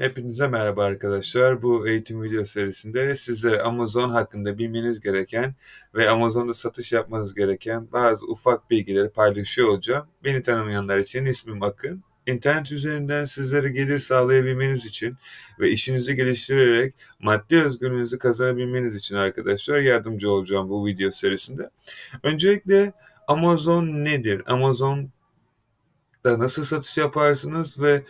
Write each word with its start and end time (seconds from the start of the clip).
Hepinize 0.00 0.48
merhaba 0.48 0.84
arkadaşlar. 0.84 1.62
Bu 1.62 1.88
eğitim 1.88 2.22
video 2.22 2.44
serisinde 2.44 3.16
size 3.16 3.62
Amazon 3.62 4.10
hakkında 4.10 4.58
bilmeniz 4.58 5.00
gereken 5.00 5.54
ve 5.94 6.10
Amazon'da 6.10 6.54
satış 6.54 6.92
yapmanız 6.92 7.34
gereken 7.34 7.92
bazı 7.92 8.26
ufak 8.26 8.70
bilgileri 8.70 9.08
paylaşıyor 9.08 9.68
olacağım. 9.68 10.06
Beni 10.24 10.42
tanımayanlar 10.42 10.98
için 10.98 11.24
ismim 11.24 11.62
Akın. 11.62 12.02
İnternet 12.26 12.72
üzerinden 12.72 13.24
sizlere 13.24 13.68
gelir 13.70 13.98
sağlayabilmeniz 13.98 14.86
için 14.86 15.16
ve 15.60 15.70
işinizi 15.70 16.14
geliştirerek 16.14 16.94
maddi 17.18 17.62
özgürlüğünüzü 17.62 18.18
kazanabilmeniz 18.18 18.94
için 18.94 19.16
arkadaşlar 19.16 19.78
yardımcı 19.78 20.30
olacağım 20.30 20.68
bu 20.68 20.86
video 20.86 21.10
serisinde. 21.10 21.70
Öncelikle 22.22 22.92
Amazon 23.28 23.86
nedir? 23.86 24.42
Amazon'da 24.46 26.38
nasıl 26.38 26.64
satış 26.64 26.98
yaparsınız 26.98 27.82
ve 27.82 28.02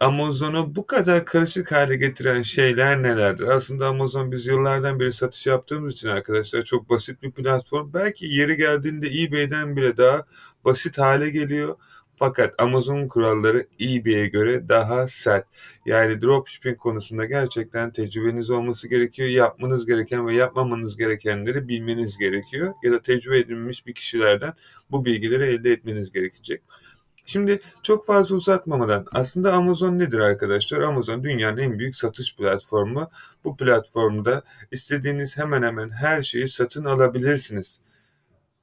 Amazon'u 0.00 0.76
bu 0.76 0.86
kadar 0.86 1.24
karışık 1.24 1.72
hale 1.72 1.96
getiren 1.96 2.42
şeyler 2.42 3.02
nelerdir? 3.02 3.44
Aslında 3.46 3.86
Amazon 3.86 4.32
biz 4.32 4.46
yıllardan 4.46 5.00
beri 5.00 5.12
satış 5.12 5.46
yaptığımız 5.46 5.92
için 5.92 6.08
arkadaşlar 6.08 6.62
çok 6.62 6.90
basit 6.90 7.22
bir 7.22 7.30
platform. 7.30 7.92
Belki 7.94 8.26
yeri 8.26 8.56
geldiğinde 8.56 9.06
eBay'den 9.22 9.76
bile 9.76 9.96
daha 9.96 10.26
basit 10.64 10.98
hale 10.98 11.30
geliyor. 11.30 11.76
Fakat 12.16 12.54
Amazon 12.58 13.08
kuralları 13.08 13.66
eBay'e 13.80 14.26
göre 14.26 14.68
daha 14.68 15.08
sert. 15.08 15.46
Yani 15.86 16.20
dropshipping 16.20 16.78
konusunda 16.78 17.24
gerçekten 17.24 17.92
tecrübeniz 17.92 18.50
olması 18.50 18.88
gerekiyor. 18.88 19.28
Yapmanız 19.28 19.86
gereken 19.86 20.26
ve 20.26 20.34
yapmamanız 20.34 20.96
gerekenleri 20.96 21.68
bilmeniz 21.68 22.18
gerekiyor. 22.18 22.74
Ya 22.82 22.92
da 22.92 23.02
tecrübe 23.02 23.38
edilmiş 23.38 23.86
bir 23.86 23.94
kişilerden 23.94 24.52
bu 24.90 25.04
bilgileri 25.04 25.44
elde 25.44 25.72
etmeniz 25.72 26.12
gerekecek. 26.12 26.62
Şimdi 27.28 27.60
çok 27.82 28.06
fazla 28.06 28.36
uzatmamadan 28.36 29.06
aslında 29.12 29.52
Amazon 29.52 29.98
nedir 29.98 30.18
arkadaşlar? 30.18 30.80
Amazon 30.80 31.24
dünyanın 31.24 31.56
en 31.56 31.78
büyük 31.78 31.96
satış 31.96 32.36
platformu. 32.36 33.10
Bu 33.44 33.56
platformda 33.56 34.42
istediğiniz 34.70 35.38
hemen 35.38 35.62
hemen 35.62 35.90
her 35.90 36.22
şeyi 36.22 36.48
satın 36.48 36.84
alabilirsiniz. 36.84 37.80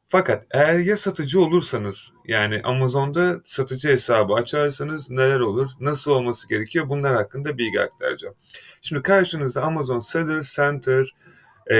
Fakat 0.08 0.46
eğer 0.52 0.78
ya 0.80 0.98
satıcı 0.98 1.42
olursanız 1.42 2.14
yani 2.28 2.62
Amazon'da 2.64 3.42
satıcı 3.46 3.90
hesabı 3.90 4.34
açarsanız 4.34 5.10
neler 5.10 5.40
olur, 5.40 5.70
nasıl 5.80 6.12
olması 6.12 6.50
gerekiyor 6.50 6.90
bunlar 6.90 7.16
hakkında 7.16 7.58
bilgi 7.58 7.82
aktaracağım. 7.82 8.36
Şimdi 8.82 9.02
karşınızda 9.02 9.62
Amazon 9.62 10.00
Seller 10.00 10.42
Center 10.42 11.12
e, 11.72 11.78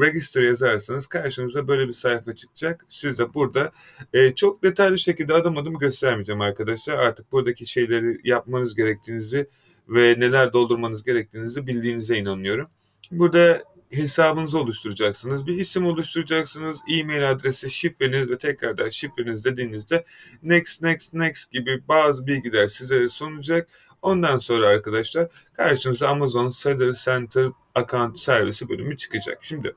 register 0.00 0.42
yazarsanız 0.42 1.06
karşınıza 1.06 1.68
böyle 1.68 1.86
bir 1.86 1.92
sayfa 1.92 2.36
çıkacak. 2.36 2.84
Siz 2.88 3.18
de 3.18 3.34
burada 3.34 3.72
e, 4.12 4.34
çok 4.34 4.62
detaylı 4.62 4.98
şekilde 4.98 5.34
adım 5.34 5.58
adım 5.58 5.74
göstermeyeceğim 5.74 6.40
arkadaşlar. 6.40 6.98
Artık 6.98 7.32
buradaki 7.32 7.66
şeyleri 7.66 8.20
yapmanız 8.24 8.74
gerektiğinizi 8.74 9.46
ve 9.88 10.14
neler 10.18 10.52
doldurmanız 10.52 11.04
gerektiğinizi 11.04 11.66
bildiğinize 11.66 12.16
inanıyorum. 12.16 12.68
Burada 13.10 13.62
hesabınızı 13.90 14.58
oluşturacaksınız. 14.58 15.46
Bir 15.46 15.54
isim 15.54 15.86
oluşturacaksınız. 15.86 16.80
E-mail 16.88 17.30
adresi, 17.30 17.70
şifreniz 17.70 18.30
ve 18.30 18.38
tekrardan 18.38 18.88
şifreniz 18.88 19.44
dediğinizde 19.44 20.04
next, 20.42 20.82
next, 20.82 21.14
next 21.14 21.52
gibi 21.52 21.82
bazı 21.88 22.26
bilgiler 22.26 22.68
size 22.68 23.08
sunacak. 23.08 23.68
Ondan 24.02 24.38
sonra 24.38 24.68
arkadaşlar 24.68 25.28
karşınıza 25.52 26.08
Amazon 26.08 26.48
Seller 26.48 26.92
Center 26.92 27.50
Account 27.74 28.18
servisi 28.18 28.68
bölümü 28.68 28.96
çıkacak. 28.96 29.38
Şimdi 29.40 29.74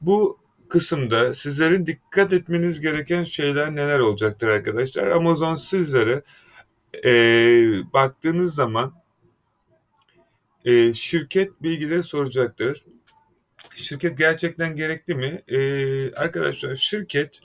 bu 0.00 0.38
kısımda 0.68 1.34
sizlerin 1.34 1.86
dikkat 1.86 2.32
etmeniz 2.32 2.80
gereken 2.80 3.22
şeyler 3.22 3.74
neler 3.74 3.98
olacaktır 3.98 4.48
arkadaşlar? 4.48 5.06
Amazon 5.06 5.54
sizlere 5.54 6.22
e, 7.04 7.12
baktığınız 7.92 8.54
zaman 8.54 8.94
e, 10.64 10.94
şirket 10.94 11.62
bilgileri 11.62 12.02
soracaktır. 12.02 12.84
Şirket 13.74 14.18
gerçekten 14.18 14.76
gerekli 14.76 15.14
mi? 15.14 15.42
E, 15.48 15.58
arkadaşlar 16.14 16.76
şirket 16.76 17.40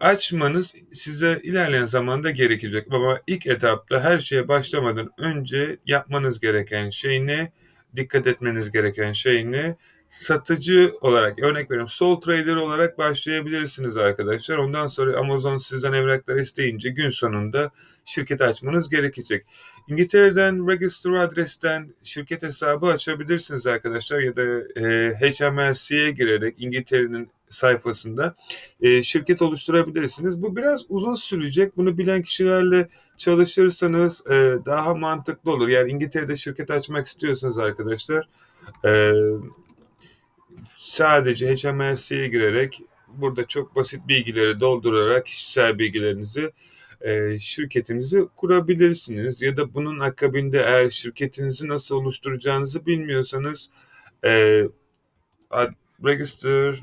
açmanız 0.00 0.74
size 0.92 1.40
ilerleyen 1.42 1.86
zamanda 1.86 2.30
gerekecek. 2.30 2.86
Ama 2.90 3.20
ilk 3.26 3.46
etapta 3.46 4.00
her 4.00 4.18
şeye 4.18 4.48
başlamadan 4.48 5.10
önce 5.18 5.78
yapmanız 5.86 6.40
gereken 6.40 6.90
şey 6.90 7.26
ne? 7.26 7.52
Dikkat 7.96 8.26
etmeniz 8.26 8.70
gereken 8.70 9.12
şey 9.12 9.50
ne? 9.52 9.76
Satıcı 10.08 10.92
olarak 11.00 11.42
örnek 11.42 11.70
veriyorum 11.70 11.88
sol 11.88 12.20
trader 12.20 12.56
olarak 12.56 12.98
başlayabilirsiniz 12.98 13.96
arkadaşlar. 13.96 14.56
Ondan 14.56 14.86
sonra 14.86 15.18
Amazon 15.18 15.56
sizden 15.56 15.92
evraklar 15.92 16.36
isteyince 16.36 16.90
gün 16.90 17.08
sonunda 17.08 17.70
şirket 18.04 18.40
açmanız 18.40 18.88
gerekecek. 18.88 19.46
İngiltere'den 19.88 20.68
register 20.68 21.12
adresten 21.12 21.94
şirket 22.02 22.42
hesabı 22.42 22.86
açabilirsiniz 22.86 23.66
arkadaşlar 23.66 24.20
ya 24.20 24.36
da 24.36 24.42
e, 24.80 25.14
HMRC'ye 25.14 26.10
girerek 26.10 26.54
İngiltere'nin 26.58 27.30
sayfasında 27.48 28.34
e, 28.80 29.02
şirket 29.02 29.42
oluşturabilirsiniz. 29.42 30.42
Bu 30.42 30.56
biraz 30.56 30.84
uzun 30.88 31.14
sürecek. 31.14 31.76
Bunu 31.76 31.98
bilen 31.98 32.22
kişilerle 32.22 32.88
çalışırsanız 33.16 34.26
e, 34.26 34.58
daha 34.66 34.94
mantıklı 34.94 35.52
olur. 35.52 35.68
Yani 35.68 35.90
İngiltere'de 35.90 36.36
şirket 36.36 36.70
açmak 36.70 37.06
istiyorsanız 37.06 37.58
arkadaşlar 37.58 38.28
e, 38.84 39.12
sadece 40.76 41.54
HMRC'ye 41.54 42.28
girerek 42.28 42.80
burada 43.08 43.46
çok 43.46 43.76
basit 43.76 44.08
bilgileri 44.08 44.60
doldurarak 44.60 45.26
kişisel 45.26 45.78
bilgilerinizi 45.78 46.52
e, 47.00 47.38
şirketinizi 47.38 48.28
kurabilirsiniz. 48.36 49.42
Ya 49.42 49.56
da 49.56 49.74
bunun 49.74 49.98
akabinde 49.98 50.58
eğer 50.58 50.90
şirketinizi 50.90 51.68
nasıl 51.68 51.96
oluşturacağınızı 51.96 52.86
bilmiyorsanız 52.86 53.70
e, 54.24 54.62
register 56.04 56.76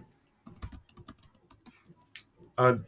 ad, 2.58 2.80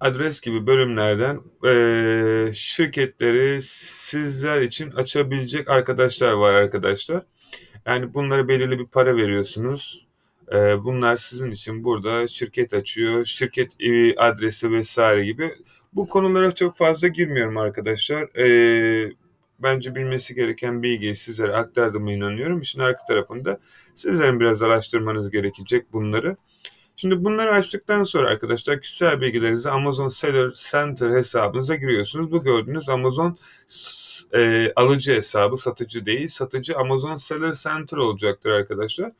adres 0.00 0.40
gibi 0.40 0.66
bölümlerden 0.66 1.40
e, 1.66 2.52
şirketleri 2.52 3.62
sizler 3.62 4.60
için 4.60 4.90
açabilecek 4.90 5.70
arkadaşlar 5.70 6.32
var 6.32 6.54
arkadaşlar. 6.54 7.22
Yani 7.86 8.14
bunlara 8.14 8.48
belirli 8.48 8.78
bir 8.78 8.86
para 8.86 9.16
veriyorsunuz. 9.16 10.06
E, 10.52 10.84
bunlar 10.84 11.16
sizin 11.16 11.50
için 11.50 11.84
burada 11.84 12.28
şirket 12.28 12.74
açıyor, 12.74 13.24
şirket 13.24 13.72
adresi 14.16 14.70
vesaire 14.70 15.24
gibi. 15.24 15.50
Bu 15.92 16.08
konulara 16.08 16.54
çok 16.54 16.76
fazla 16.76 17.08
girmiyorum 17.08 17.56
arkadaşlar. 17.56 18.38
E, 18.38 19.12
bence 19.58 19.94
bilmesi 19.94 20.34
gereken 20.34 20.82
bilgiyi 20.82 21.16
sizlere 21.16 21.52
aktardığıma 21.52 22.12
inanıyorum. 22.12 22.60
İşin 22.60 22.80
arka 22.80 23.04
tarafında 23.04 23.58
sizlerin 23.94 24.40
biraz 24.40 24.62
araştırmanız 24.62 25.30
gerekecek 25.30 25.92
bunları. 25.92 26.36
Şimdi 26.96 27.24
bunları 27.24 27.52
açtıktan 27.52 28.02
sonra 28.02 28.28
arkadaşlar 28.28 28.80
kişisel 28.80 29.20
bilgilerinizi 29.20 29.70
Amazon 29.70 30.08
Seller 30.08 30.50
Center 30.70 31.10
hesabınıza 31.10 31.74
giriyorsunuz. 31.74 32.32
Bu 32.32 32.42
gördüğünüz 32.42 32.88
Amazon 32.88 33.38
e, 34.34 34.72
alıcı 34.76 35.14
hesabı, 35.14 35.56
satıcı 35.56 36.06
değil. 36.06 36.28
Satıcı 36.28 36.76
Amazon 36.76 37.16
Seller 37.16 37.54
Center 37.54 37.96
olacaktır 37.96 38.50
arkadaşlar. 38.50 39.12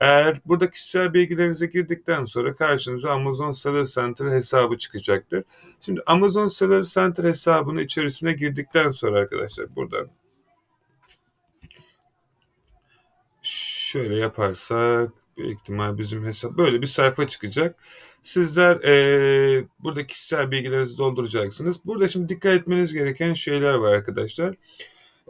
Eğer 0.00 0.40
burada 0.46 0.70
kişisel 0.70 1.14
bilgilerinize 1.14 1.66
girdikten 1.66 2.24
sonra 2.24 2.52
karşınıza 2.52 3.10
Amazon 3.10 3.50
Seller 3.50 3.84
Center 3.84 4.30
hesabı 4.30 4.78
çıkacaktır. 4.78 5.44
Şimdi 5.80 6.02
Amazon 6.06 6.48
Seller 6.48 6.82
Center 6.82 7.24
hesabının 7.24 7.78
içerisine 7.78 8.32
girdikten 8.32 8.88
sonra 8.88 9.18
arkadaşlar 9.18 9.76
buradan 9.76 10.08
şöyle 13.42 14.16
yaparsak 14.16 15.23
büyük 15.36 15.60
ihtimal 15.60 15.98
bizim 15.98 16.24
hesap 16.24 16.52
böyle 16.58 16.82
bir 16.82 16.86
sayfa 16.86 17.28
çıkacak. 17.28 17.76
Sizler 18.22 18.76
e, 18.76 19.64
burada 19.78 20.06
kişisel 20.06 20.50
bilgilerinizi 20.50 20.98
dolduracaksınız. 20.98 21.84
Burada 21.84 22.08
şimdi 22.08 22.28
dikkat 22.28 22.52
etmeniz 22.52 22.92
gereken 22.92 23.34
şeyler 23.34 23.74
var 23.74 23.92
arkadaşlar. 23.92 24.54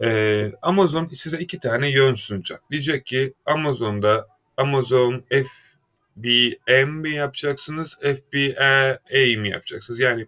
E, 0.02 0.52
Amazon 0.62 1.08
size 1.12 1.38
iki 1.38 1.58
tane 1.58 1.90
yön 1.90 2.14
sunacak. 2.14 2.62
Diyecek 2.70 3.06
ki 3.06 3.34
Amazon'da 3.46 4.28
Amazon 4.56 5.24
FBM 5.30 6.90
mi 6.90 7.10
yapacaksınız, 7.10 7.98
FBA 8.00 8.98
mi 9.40 9.50
yapacaksınız? 9.50 10.00
Yani 10.00 10.26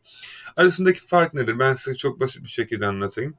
arasındaki 0.56 1.06
fark 1.06 1.34
nedir? 1.34 1.58
Ben 1.58 1.74
size 1.74 1.96
çok 1.96 2.20
basit 2.20 2.44
bir 2.44 2.48
şekilde 2.48 2.86
anlatayım. 2.86 3.34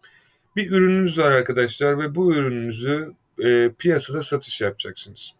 Bir 0.56 0.72
ürününüz 0.72 1.18
var 1.18 1.31
arkadaşlar 1.31 2.00
ve 2.00 2.16
bu 2.16 2.36
ürününüzü 2.36 3.13
e, 3.44 3.72
piyasada 3.80 4.22
satış 4.22 4.62
yapacaksınız. 4.62 5.37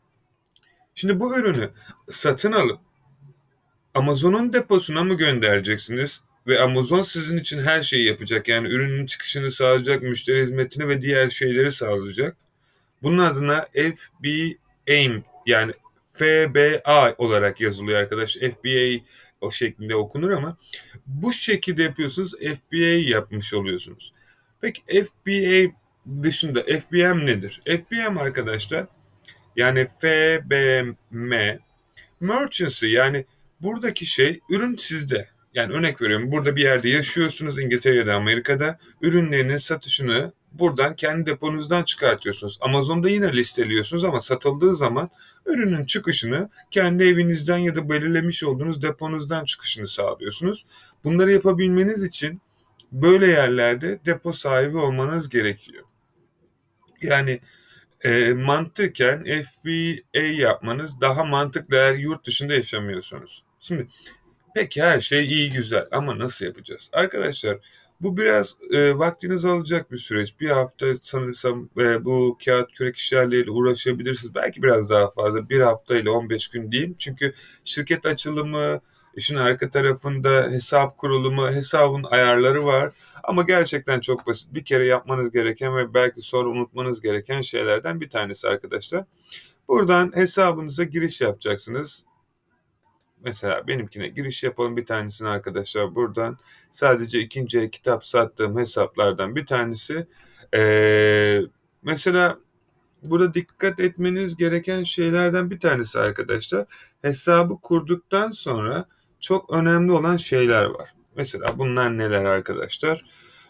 Şimdi 0.98 1.20
bu 1.20 1.38
ürünü 1.38 1.70
satın 2.10 2.52
alıp 2.52 2.80
Amazon'un 3.94 4.54
deposuna 4.54 5.04
mı 5.04 5.18
göndereceksiniz? 5.18 6.24
Ve 6.48 6.60
Amazon 6.60 7.02
sizin 7.02 7.38
için 7.38 7.60
her 7.60 7.82
şeyi 7.82 8.06
yapacak. 8.08 8.48
Yani 8.48 8.68
ürünün 8.68 9.06
çıkışını 9.06 9.52
sağlayacak, 9.52 10.04
müşteri 10.04 10.42
hizmetini 10.42 10.88
ve 10.88 11.02
diğer 11.02 11.30
şeyleri 11.30 11.72
sağlayacak. 11.72 12.38
Bunun 13.04 13.18
adına 13.18 13.68
FBA 13.74 15.24
yani 15.46 15.74
FBA 16.14 17.16
olarak 17.18 17.62
yazılıyor 17.62 18.00
arkadaş. 18.00 18.38
FBA 18.38 19.04
o 19.42 19.52
şeklinde 19.52 19.96
okunur 19.96 20.32
ama 20.32 20.58
bu 21.08 21.34
şekilde 21.34 21.84
yapıyorsunuz 21.84 22.36
FBA 22.36 23.10
yapmış 23.10 23.54
oluyorsunuz. 23.54 24.14
Peki 24.62 24.82
FBA 24.86 25.74
dışında 26.24 26.64
FBM 26.64 27.26
nedir? 27.26 27.62
FBM 27.66 28.18
arkadaşlar 28.18 28.86
yani 29.58 29.88
FBM 30.00 31.58
merchancy 32.20 32.88
yani 32.88 33.26
buradaki 33.62 34.06
şey 34.06 34.40
ürün 34.50 34.76
sizde. 34.76 35.28
Yani 35.54 35.74
örnek 35.74 36.02
veriyorum 36.02 36.32
burada 36.32 36.56
bir 36.56 36.62
yerde 36.62 36.90
yaşıyorsunuz 36.90 37.60
İngiltere'de 37.60 38.14
Amerika'da 38.14 38.80
ürünlerinin 39.02 39.58
satışını 39.58 40.32
buradan 40.52 40.96
kendi 40.96 41.26
deponuzdan 41.26 41.84
çıkartıyorsunuz. 41.84 42.58
Amazon'da 42.62 43.10
yine 43.10 43.34
listeliyorsunuz 43.34 44.04
ama 44.04 44.20
satıldığı 44.22 44.76
zaman 44.76 45.10
ürünün 45.46 45.86
çıkışını 45.86 46.50
kendi 46.72 47.04
evinizden 47.04 47.58
ya 47.58 47.76
da 47.76 47.90
belirlemiş 47.90 48.44
olduğunuz 48.44 48.82
deponuzdan 48.82 49.46
çıkışını 49.46 49.88
sağlıyorsunuz. 49.88 50.66
Bunları 51.04 51.32
yapabilmeniz 51.32 52.04
için 52.04 52.42
böyle 52.92 53.28
yerlerde 53.28 54.00
depo 54.06 54.32
sahibi 54.32 54.78
olmanız 54.78 55.30
gerekiyor. 55.30 55.84
Yani 57.02 57.40
e, 58.04 58.34
mantıken 58.34 59.24
FBA 59.24 60.20
yapmanız 60.20 61.02
daha 61.02 61.24
mantıklı 61.26 61.76
eğer 61.76 61.94
yurt 61.94 62.26
dışında 62.26 62.54
yaşamıyorsanız. 62.54 63.44
Şimdi 63.60 63.88
peki 64.56 64.84
her 64.84 65.00
şey 65.00 65.26
iyi 65.26 65.52
güzel 65.52 65.86
ama 65.92 66.20
nasıl 66.20 66.46
yapacağız? 66.46 66.90
Arkadaşlar 66.94 67.58
bu 68.02 68.18
biraz 68.18 68.56
e, 68.74 68.98
vaktiniz 68.98 69.46
alacak 69.46 69.92
bir 69.92 69.98
süreç. 69.98 70.40
Bir 70.40 70.50
hafta 70.50 70.86
sanırsam 71.02 71.70
e, 71.78 72.06
bu 72.06 72.38
kağıt 72.46 72.72
kürek 72.72 72.96
işlerleriyle 72.96 73.52
uğraşabilirsiniz. 73.52 74.36
Belki 74.36 74.64
biraz 74.64 74.90
daha 74.90 75.12
fazla. 75.12 75.50
Bir 75.50 75.60
hafta 75.60 75.98
ile 75.98 76.10
15 76.10 76.48
gün 76.48 76.72
diyeyim. 76.72 76.96
Çünkü 77.00 77.34
şirket 77.66 78.06
açılımı, 78.06 78.82
işin 79.18 79.36
arka 79.36 79.70
tarafında 79.70 80.48
hesap 80.52 80.98
kurulumu, 80.98 81.48
hesabın 81.48 82.04
ayarları 82.04 82.66
var. 82.66 82.94
Ama 83.24 83.42
gerçekten 83.42 84.00
çok 84.00 84.28
basit. 84.28 84.54
Bir 84.54 84.66
kere 84.66 84.86
yapmanız 84.86 85.32
gereken 85.32 85.78
ve 85.78 85.94
belki 85.94 86.22
sonra 86.22 86.50
unutmanız 86.50 87.02
gereken 87.02 87.42
şeylerden 87.42 88.02
bir 88.02 88.10
tanesi 88.10 88.48
arkadaşlar. 88.48 89.04
Buradan 89.68 90.12
hesabınıza 90.16 90.84
giriş 90.84 91.22
yapacaksınız. 91.22 92.06
Mesela 93.24 93.68
benimkine 93.68 94.08
giriş 94.08 94.44
yapalım 94.44 94.78
bir 94.78 94.86
tanesini 94.86 95.30
arkadaşlar 95.30 95.96
buradan. 95.96 96.38
Sadece 96.72 97.20
ikinci 97.20 97.72
kitap 97.72 98.06
sattığım 98.06 98.58
hesaplardan 98.58 99.36
bir 99.36 99.46
tanesi. 99.46 100.08
Ee, 100.56 101.42
mesela 101.84 102.38
burada 103.04 103.34
dikkat 103.34 103.80
etmeniz 103.80 104.38
gereken 104.38 104.84
şeylerden 104.84 105.52
bir 105.52 105.60
tanesi 105.60 106.00
arkadaşlar. 106.00 106.66
Hesabı 107.02 107.58
kurduktan 107.62 108.32
sonra 108.32 108.86
çok 109.20 109.54
önemli 109.54 109.92
olan 109.92 110.18
şeyler 110.18 110.66
var. 110.66 110.90
Mesela 111.16 111.46
bunlar 111.58 111.98
neler 111.98 112.26
arkadaşlar? 112.26 113.06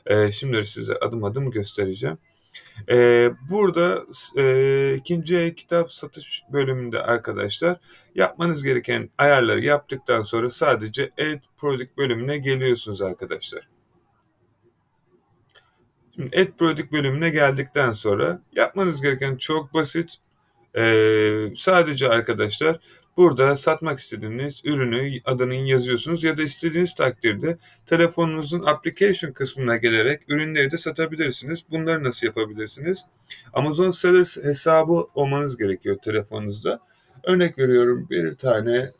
Ee, 0.05 0.31
şimdi 0.31 0.65
size 0.65 0.95
adım 0.95 1.23
adım 1.23 1.51
göstereceğim. 1.51 2.17
Ee, 2.89 3.31
burada 3.49 4.05
e, 4.37 4.95
ikinci 4.97 5.53
kitap 5.57 5.91
satış 5.91 6.43
bölümünde 6.53 7.01
arkadaşlar 7.01 7.77
yapmanız 8.15 8.63
gereken 8.63 9.09
ayarları 9.17 9.65
yaptıktan 9.65 10.21
sonra 10.21 10.49
sadece 10.49 11.11
Add 11.19 11.41
Product 11.57 11.97
bölümüne 11.97 12.37
geliyorsunuz 12.37 13.01
arkadaşlar. 13.01 13.67
Şimdi 16.15 16.37
Add 16.39 16.57
Product 16.57 16.91
bölümüne 16.91 17.29
geldikten 17.29 17.91
sonra 17.91 18.41
yapmanız 18.53 19.01
gereken 19.01 19.35
çok 19.35 19.73
basit. 19.73 20.15
Ee, 20.77 21.47
sadece 21.55 22.09
arkadaşlar 22.09 22.79
Burada 23.17 23.55
satmak 23.55 23.99
istediğiniz 23.99 24.61
ürünü 24.65 25.19
adını 25.25 25.53
yazıyorsunuz 25.55 26.23
ya 26.23 26.37
da 26.37 26.43
istediğiniz 26.43 26.95
takdirde 26.95 27.57
telefonunuzun 27.85 28.63
application 28.63 29.31
kısmına 29.31 29.77
gelerek 29.77 30.21
ürünleri 30.27 30.71
de 30.71 30.77
satabilirsiniz. 30.77 31.65
Bunları 31.71 32.03
nasıl 32.03 32.27
yapabilirsiniz? 32.27 33.05
Amazon 33.53 33.91
Sellers 33.91 34.37
hesabı 34.37 35.07
olmanız 35.15 35.57
gerekiyor 35.57 35.97
telefonunuzda. 36.03 36.79
Örnek 37.23 37.57
veriyorum 37.57 38.07
bir 38.09 38.31
tane 38.31 38.91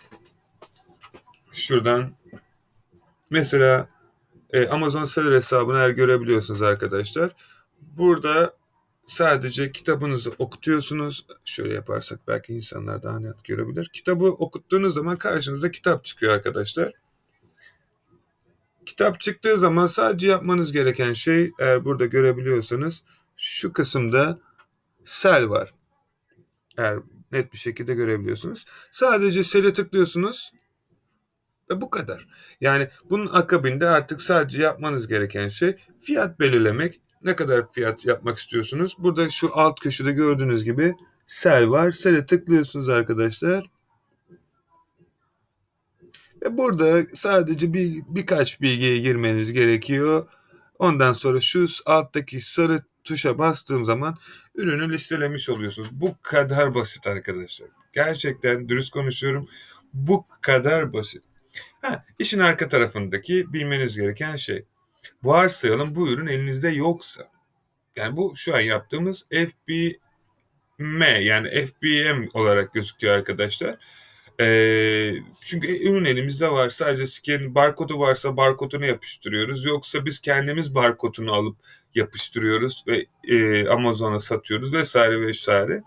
şuradan 1.51 2.13
mesela 3.29 3.87
e, 4.53 4.67
Amazon 4.67 5.05
Seller 5.05 5.35
hesabını 5.35 5.77
eğer 5.77 5.89
görebiliyorsunuz 5.89 6.61
arkadaşlar. 6.61 7.35
Burada 7.81 8.53
sadece 9.07 9.71
kitabınızı 9.71 10.31
okutuyorsunuz. 10.39 11.25
Şöyle 11.45 11.74
yaparsak 11.74 12.19
belki 12.27 12.54
insanlar 12.54 13.04
daha 13.04 13.19
net 13.19 13.44
görebilir. 13.44 13.89
Kitabı 13.94 14.25
okuttuğunuz 14.25 14.94
zaman 14.94 15.15
karşınıza 15.15 15.71
kitap 15.71 16.06
çıkıyor 16.06 16.33
arkadaşlar. 16.33 16.94
Kitap 18.86 19.19
çıktığı 19.19 19.57
zaman 19.57 19.86
sadece 19.86 20.27
yapmanız 20.27 20.71
gereken 20.71 21.13
şey 21.13 21.51
eğer 21.59 21.86
burada 21.86 22.06
görebiliyorsanız 22.06 23.04
şu 23.38 23.74
kısımda 23.74 24.39
sel 25.06 25.50
var. 25.50 25.74
Eğer 26.77 27.00
net 27.31 27.53
bir 27.53 27.57
şekilde 27.57 27.94
görebiliyorsunuz. 27.95 28.65
Sadece 28.92 29.44
sel'e 29.44 29.74
tıklıyorsunuz 29.74 30.51
ve 31.69 31.81
bu 31.81 31.89
kadar. 31.89 32.27
Yani 32.62 32.89
bunun 33.10 33.27
akabinde 33.27 33.88
artık 33.88 34.21
sadece 34.21 34.62
yapmanız 34.62 35.07
gereken 35.07 35.50
şey 35.50 35.75
fiyat 36.01 36.39
belirlemek 36.39 37.01
ne 37.23 37.35
kadar 37.35 37.71
fiyat 37.71 38.05
yapmak 38.05 38.37
istiyorsunuz? 38.37 38.95
Burada 38.99 39.29
şu 39.29 39.57
alt 39.57 39.79
köşede 39.79 40.11
gördüğünüz 40.11 40.63
gibi 40.63 40.95
sel 41.27 41.69
var. 41.69 41.91
Sel'e 41.91 42.25
tıklıyorsunuz 42.25 42.89
arkadaşlar. 42.89 43.69
Ve 46.43 46.57
burada 46.57 47.07
sadece 47.13 47.73
bir 47.73 48.03
birkaç 48.07 48.61
bilgiye 48.61 48.97
girmeniz 48.97 49.53
gerekiyor. 49.53 50.27
Ondan 50.79 51.13
sonra 51.13 51.41
şu 51.41 51.65
alttaki 51.85 52.41
sarı 52.41 52.83
tuşa 53.03 53.37
bastığım 53.37 53.85
zaman 53.85 54.17
ürünü 54.55 54.93
listelemiş 54.93 55.49
oluyorsunuz. 55.49 55.89
Bu 55.91 56.15
kadar 56.21 56.75
basit 56.75 57.07
arkadaşlar. 57.07 57.69
Gerçekten 57.93 58.69
dürüst 58.69 58.91
konuşuyorum. 58.91 59.47
Bu 59.93 60.25
kadar 60.41 60.93
basit. 60.93 61.23
Ha, 61.81 62.05
işin 62.19 62.39
arka 62.39 62.67
tarafındaki 62.67 63.53
bilmeniz 63.53 63.97
gereken 63.97 64.35
şey. 64.35 64.65
Varsayalım 65.24 65.95
bu 65.95 66.09
ürün 66.09 66.27
elinizde 66.27 66.69
yoksa. 66.69 67.27
Yani 67.95 68.18
bu 68.18 68.33
şu 68.36 68.56
an 68.56 68.59
yaptığımız 68.59 69.27
FBM 69.30 71.21
yani 71.21 71.68
FBM 71.68 72.27
olarak 72.33 72.74
gözüküyor 72.74 73.13
arkadaşlar. 73.13 73.77
Ee, 74.39 75.13
çünkü 75.39 75.89
ürün 75.89 76.06
elimizde 76.06 76.51
var. 76.51 76.69
Sadece 76.69 77.06
scan 77.06 77.56
barkodu 77.56 78.00
varsa 78.00 78.38
barkodunu 78.38 78.86
yapıştırıyoruz. 78.86 79.65
Yoksa 79.65 80.06
biz 80.06 80.21
kendimiz 80.21 80.75
barkodunu 80.75 81.34
alıp 81.34 81.58
yapıştırıyoruz 81.96 82.84
ve 82.88 83.05
e, 83.24 83.67
Amazon'a 83.67 84.20
satıyoruz 84.20 84.74
vesaire 84.74 85.22
vesaire. 85.22 85.84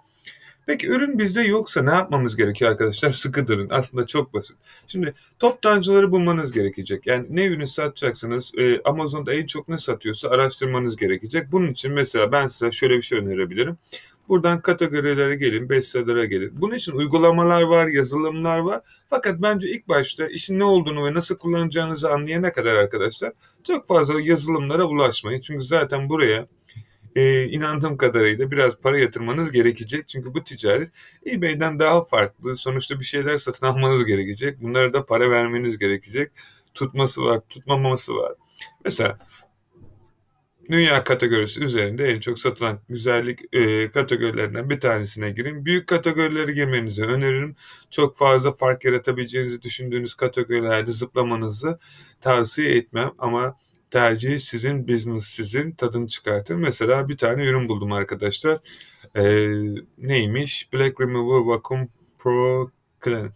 Peki 0.66 0.88
ürün 0.88 1.18
bizde 1.18 1.42
yoksa 1.42 1.82
ne 1.82 1.90
yapmamız 1.90 2.36
gerekiyor 2.36 2.70
arkadaşlar? 2.70 3.12
Sıkı 3.20 3.46
durun. 3.46 3.68
Aslında 3.70 4.06
çok 4.06 4.34
basit. 4.34 4.56
Şimdi 4.86 5.14
toptancıları 5.38 6.12
bulmanız 6.12 6.52
gerekecek. 6.52 7.06
Yani 7.06 7.26
ne 7.30 7.46
ürün 7.46 7.64
satacaksınız? 7.64 8.52
Ee, 8.58 8.80
Amazon'da 8.84 9.34
en 9.34 9.46
çok 9.46 9.68
ne 9.68 9.78
satıyorsa 9.78 10.28
araştırmanız 10.28 10.96
gerekecek. 10.96 11.52
Bunun 11.52 11.68
için 11.68 11.92
mesela 11.92 12.32
ben 12.32 12.48
size 12.48 12.72
şöyle 12.72 12.96
bir 12.96 13.02
şey 13.02 13.18
önerebilirim. 13.18 13.78
Buradan 14.28 14.60
kategorilere 14.60 15.36
gelin, 15.36 15.70
bestseller'a 15.70 16.24
gelin. 16.24 16.52
Bunun 16.60 16.74
için 16.74 16.92
uygulamalar 16.92 17.62
var, 17.62 17.86
yazılımlar 17.86 18.58
var. 18.58 18.80
Fakat 19.10 19.42
bence 19.42 19.70
ilk 19.70 19.88
başta 19.88 20.26
işin 20.26 20.58
ne 20.58 20.64
olduğunu 20.64 21.04
ve 21.04 21.14
nasıl 21.14 21.36
kullanacağınızı 21.38 22.10
anlayana 22.10 22.52
kadar 22.52 22.74
arkadaşlar 22.74 23.32
çok 23.64 23.86
fazla 23.86 24.20
yazılımlara 24.20 24.84
ulaşmayın. 24.84 25.40
Çünkü 25.40 25.64
zaten 25.64 26.08
buraya 26.08 26.46
e, 27.16 27.44
inandığım 27.44 27.96
kadarıyla 27.96 28.50
biraz 28.50 28.76
para 28.76 28.98
yatırmanız 28.98 29.52
gerekecek. 29.52 30.08
Çünkü 30.08 30.34
bu 30.34 30.44
ticaret 30.44 30.92
eBay'den 31.26 31.78
daha 31.78 32.04
farklı. 32.04 32.56
Sonuçta 32.56 33.00
bir 33.00 33.04
şeyler 33.04 33.38
satın 33.38 33.66
almanız 33.66 34.04
gerekecek. 34.04 34.62
Bunlara 34.62 34.92
da 34.92 35.06
para 35.06 35.30
vermeniz 35.30 35.78
gerekecek. 35.78 36.32
Tutması 36.74 37.22
var, 37.22 37.40
tutmaması 37.48 38.14
var. 38.16 38.34
Mesela 38.84 39.18
dünya 40.70 41.04
kategorisi 41.04 41.64
üzerinde 41.64 42.08
en 42.08 42.20
çok 42.20 42.38
satılan 42.38 42.80
güzellik 42.88 43.40
e, 43.54 43.90
kategorilerinden 43.90 44.70
bir 44.70 44.80
tanesine 44.80 45.30
girin. 45.30 45.64
Büyük 45.66 45.86
kategorileri 45.86 46.54
girmenizi 46.54 47.04
öneririm. 47.04 47.54
Çok 47.90 48.16
fazla 48.16 48.52
fark 48.52 48.84
yaratabileceğinizi 48.84 49.62
düşündüğünüz 49.62 50.14
kategorilerde 50.14 50.92
zıplamanızı 50.92 51.78
tavsiye 52.20 52.74
etmem 52.76 53.10
ama 53.18 53.56
tercih 53.90 54.38
sizin, 54.38 54.88
business 54.88 55.24
sizin, 55.24 55.72
tadını 55.72 56.08
çıkartın. 56.08 56.58
Mesela 56.58 57.08
bir 57.08 57.16
tane 57.16 57.44
ürün 57.46 57.68
buldum 57.68 57.92
arkadaşlar. 57.92 58.58
Ee, 59.16 59.48
neymiş? 59.98 60.72
Black 60.72 61.00
Remover 61.00 61.46
Vacuum 61.46 61.88
Pro 62.18 62.70
Clean. 63.04 63.32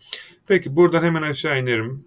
Peki 0.46 0.76
buradan 0.76 1.02
hemen 1.02 1.22
aşağı 1.22 1.60
inerim. 1.60 2.04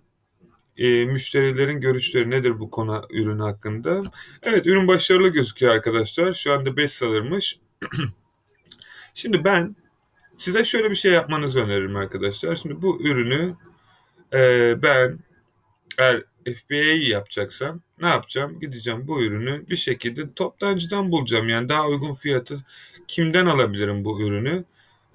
Ee, 0.77 1.05
müşterilerin 1.05 1.79
görüşleri 1.81 2.29
nedir 2.29 2.59
bu 2.59 2.69
konu 2.69 3.07
ürün 3.09 3.39
hakkında? 3.39 4.03
Evet 4.43 4.65
ürün 4.65 4.87
başarılı 4.87 5.29
gözüküyor 5.29 5.73
arkadaşlar. 5.73 6.33
Şu 6.33 6.53
anda 6.53 6.77
5 6.77 6.91
salırmış. 6.91 7.59
Şimdi 9.13 9.43
ben 9.43 9.75
size 10.37 10.63
şöyle 10.63 10.89
bir 10.89 10.95
şey 10.95 11.11
yapmanızı 11.11 11.59
öneririm 11.59 11.95
arkadaşlar. 11.95 12.55
Şimdi 12.55 12.81
bu 12.81 13.01
ürünü 13.01 13.49
e, 14.33 14.73
ben 14.83 15.19
eğer 15.97 16.23
FBA'yı 16.55 17.07
yapacaksam 17.07 17.81
ne 18.01 18.07
yapacağım? 18.07 18.59
Gideceğim 18.59 19.07
bu 19.07 19.21
ürünü 19.23 19.67
bir 19.69 19.75
şekilde 19.75 20.27
toptancıdan 20.27 21.11
bulacağım. 21.11 21.49
Yani 21.49 21.69
daha 21.69 21.87
uygun 21.87 22.13
fiyatı 22.13 22.57
kimden 23.07 23.45
alabilirim 23.45 24.05
bu 24.05 24.21
ürünü? 24.21 24.63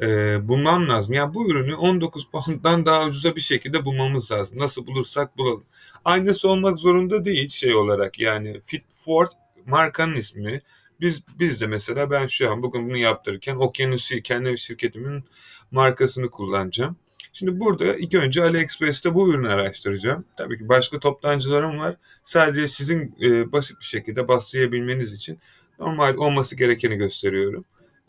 Ee, 0.02 0.48
bulmam 0.48 0.88
lazım. 0.88 1.14
Yani 1.14 1.34
bu 1.34 1.50
ürünü 1.50 1.74
19 1.74 2.30
pound'dan 2.30 2.86
daha 2.86 3.06
ucuza 3.06 3.36
bir 3.36 3.40
şekilde 3.40 3.84
bulmamız 3.84 4.32
lazım. 4.32 4.58
Nasıl 4.58 4.86
bulursak 4.86 5.38
bulalım. 5.38 5.64
Aynısı 6.04 6.48
olmak 6.48 6.78
zorunda 6.78 7.24
değil 7.24 7.48
şey 7.48 7.74
olarak. 7.74 8.18
Yani 8.20 8.60
Fit 8.60 8.82
Ford 8.90 9.28
markanın 9.66 10.16
ismi. 10.16 10.62
Biz, 11.00 11.22
biz 11.38 11.60
de 11.60 11.66
mesela 11.66 12.10
ben 12.10 12.26
şu 12.26 12.50
an 12.50 12.62
bugün 12.62 12.88
bunu 12.88 12.96
yaptırırken 12.96 13.56
Okyanus'u 13.56 14.22
kendi 14.22 14.58
şirketimin 14.58 15.24
markasını 15.70 16.30
kullanacağım. 16.30 16.96
Şimdi 17.32 17.60
burada 17.60 17.96
ilk 17.96 18.14
önce 18.14 18.42
AliExpress'te 18.42 19.14
bu 19.14 19.30
ürünü 19.30 19.48
araştıracağım. 19.48 20.24
Tabii 20.36 20.58
ki 20.58 20.68
başka 20.68 20.98
toptancılarım 20.98 21.78
var. 21.78 21.96
Sadece 22.24 22.68
sizin 22.68 23.14
e, 23.22 23.52
basit 23.52 23.80
bir 23.80 23.84
şekilde 23.84 24.28
bastıryabilmeniz 24.28 25.12
için 25.12 25.38
normal 25.78 26.16
olması 26.16 26.56
gerekeni 26.56 26.96
gösteriyorum. 26.96 27.64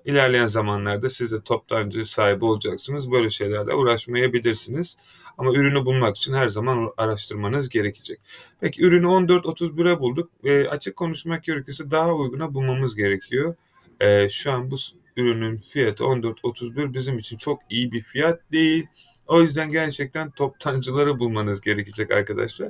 İlerleyen 0.05 0.48
zamanlarda 0.48 1.10
siz 1.10 1.32
de 1.32 1.41
toptancı 1.41 2.05
sahibi 2.05 2.46
olacaksınız. 2.46 3.12
Böyle 3.12 3.29
şeylerle 3.29 3.74
uğraşmayabilirsiniz. 3.74 4.98
Ama 5.38 5.53
ürünü 5.53 5.86
bulmak 5.86 6.17
için 6.17 6.34
her 6.34 6.48
zaman 6.48 6.93
araştırmanız 6.98 7.70
gerekecek. 7.70 8.20
Peki 8.62 8.84
ürünü 8.84 9.05
14.31'e 9.05 10.00
bulduk. 10.00 10.29
E, 10.43 10.67
açık 10.67 10.96
konuşmak 10.96 11.43
gerekirse 11.43 11.91
daha 11.91 12.13
uyguna 12.13 12.53
bulmamız 12.53 12.96
gerekiyor. 12.96 13.55
E, 14.00 14.29
şu 14.29 14.51
an 14.51 14.72
bu 14.72 14.75
ürünün 15.17 15.58
fiyatı 15.58 16.03
14.31 16.03 16.93
bizim 16.93 17.17
için 17.17 17.38
çok 17.38 17.60
iyi 17.70 17.91
bir 17.91 18.01
fiyat 18.01 18.51
değil. 18.51 18.88
O 19.27 19.41
yüzden 19.41 19.72
gerçekten 19.72 20.32
toptancıları 20.32 21.20
bulmanız 21.20 21.62
gerekecek 21.62 22.12
arkadaşlar. 22.12 22.70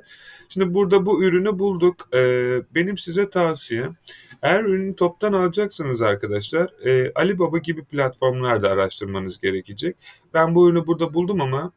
Şimdi 0.50 0.74
burada 0.74 1.06
bu 1.06 1.24
ürünü 1.24 1.60
bulduk. 1.60 2.10
Ee, 2.14 2.62
benim 2.76 2.98
size 2.98 3.30
tavsiyem 3.30 3.96
eğer 4.42 4.64
ürünü 4.64 4.96
toptan 4.96 5.34
alacaksınız 5.34 6.02
arkadaşlar 6.02 6.86
e, 6.86 7.12
Alibaba 7.16 7.58
gibi 7.58 7.84
platformlarda 7.84 8.70
araştırmanız 8.70 9.42
gerekecek. 9.42 9.96
Ben 10.34 10.56
bu 10.56 10.70
ürünü 10.70 10.88
burada 10.88 11.14
buldum 11.14 11.42
ama 11.42 11.72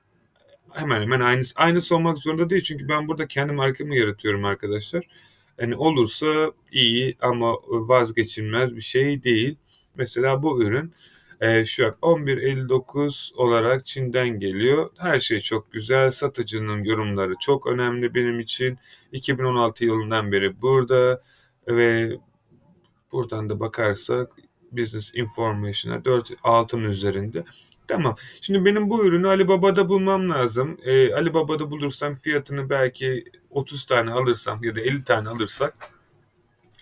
hemen 0.72 1.02
hemen 1.02 1.20
aynısı, 1.20 1.54
aynısı 1.56 1.96
olmak 1.96 2.18
zorunda 2.18 2.50
değil. 2.50 2.62
Çünkü 2.62 2.88
ben 2.88 3.08
burada 3.08 3.26
kendi 3.26 3.52
markamı 3.52 3.94
yaratıyorum 3.96 4.44
arkadaşlar. 4.44 5.04
Yani 5.60 5.74
olursa 5.76 6.26
iyi 6.72 7.16
ama 7.20 7.54
vazgeçilmez 7.68 8.76
bir 8.76 8.80
şey 8.80 9.22
değil. 9.22 9.56
Mesela 9.98 10.42
bu 10.42 10.62
ürün 10.62 10.92
e, 11.40 11.64
şu 11.64 11.86
an 11.86 11.94
11.59 12.02 13.34
olarak 13.36 13.86
Çin'den 13.86 14.40
geliyor. 14.40 14.90
Her 14.98 15.20
şey 15.20 15.40
çok 15.40 15.72
güzel. 15.72 16.10
Satıcının 16.10 16.82
yorumları 16.82 17.34
çok 17.40 17.66
önemli 17.66 18.14
benim 18.14 18.40
için. 18.40 18.78
2016 19.12 19.84
yılından 19.84 20.32
beri 20.32 20.60
burada 20.60 21.22
ve 21.68 22.18
buradan 23.12 23.50
da 23.50 23.60
bakarsak 23.60 24.32
Business 24.72 25.14
Information'a 25.14 26.04
4 26.04 26.32
altın 26.42 26.80
üzerinde. 26.80 27.44
Tamam. 27.88 28.16
Şimdi 28.40 28.64
benim 28.64 28.90
bu 28.90 29.04
ürünü 29.06 29.28
Alibaba'da 29.28 29.88
bulmam 29.88 30.30
lazım. 30.30 30.78
Ee, 30.84 31.14
Alibaba'da 31.14 31.70
bulursam 31.70 32.14
fiyatını 32.14 32.70
belki 32.70 33.24
30 33.50 33.84
tane 33.84 34.10
alırsam 34.10 34.62
ya 34.62 34.74
da 34.76 34.80
50 34.80 35.04
tane 35.04 35.28
alırsak 35.28 35.74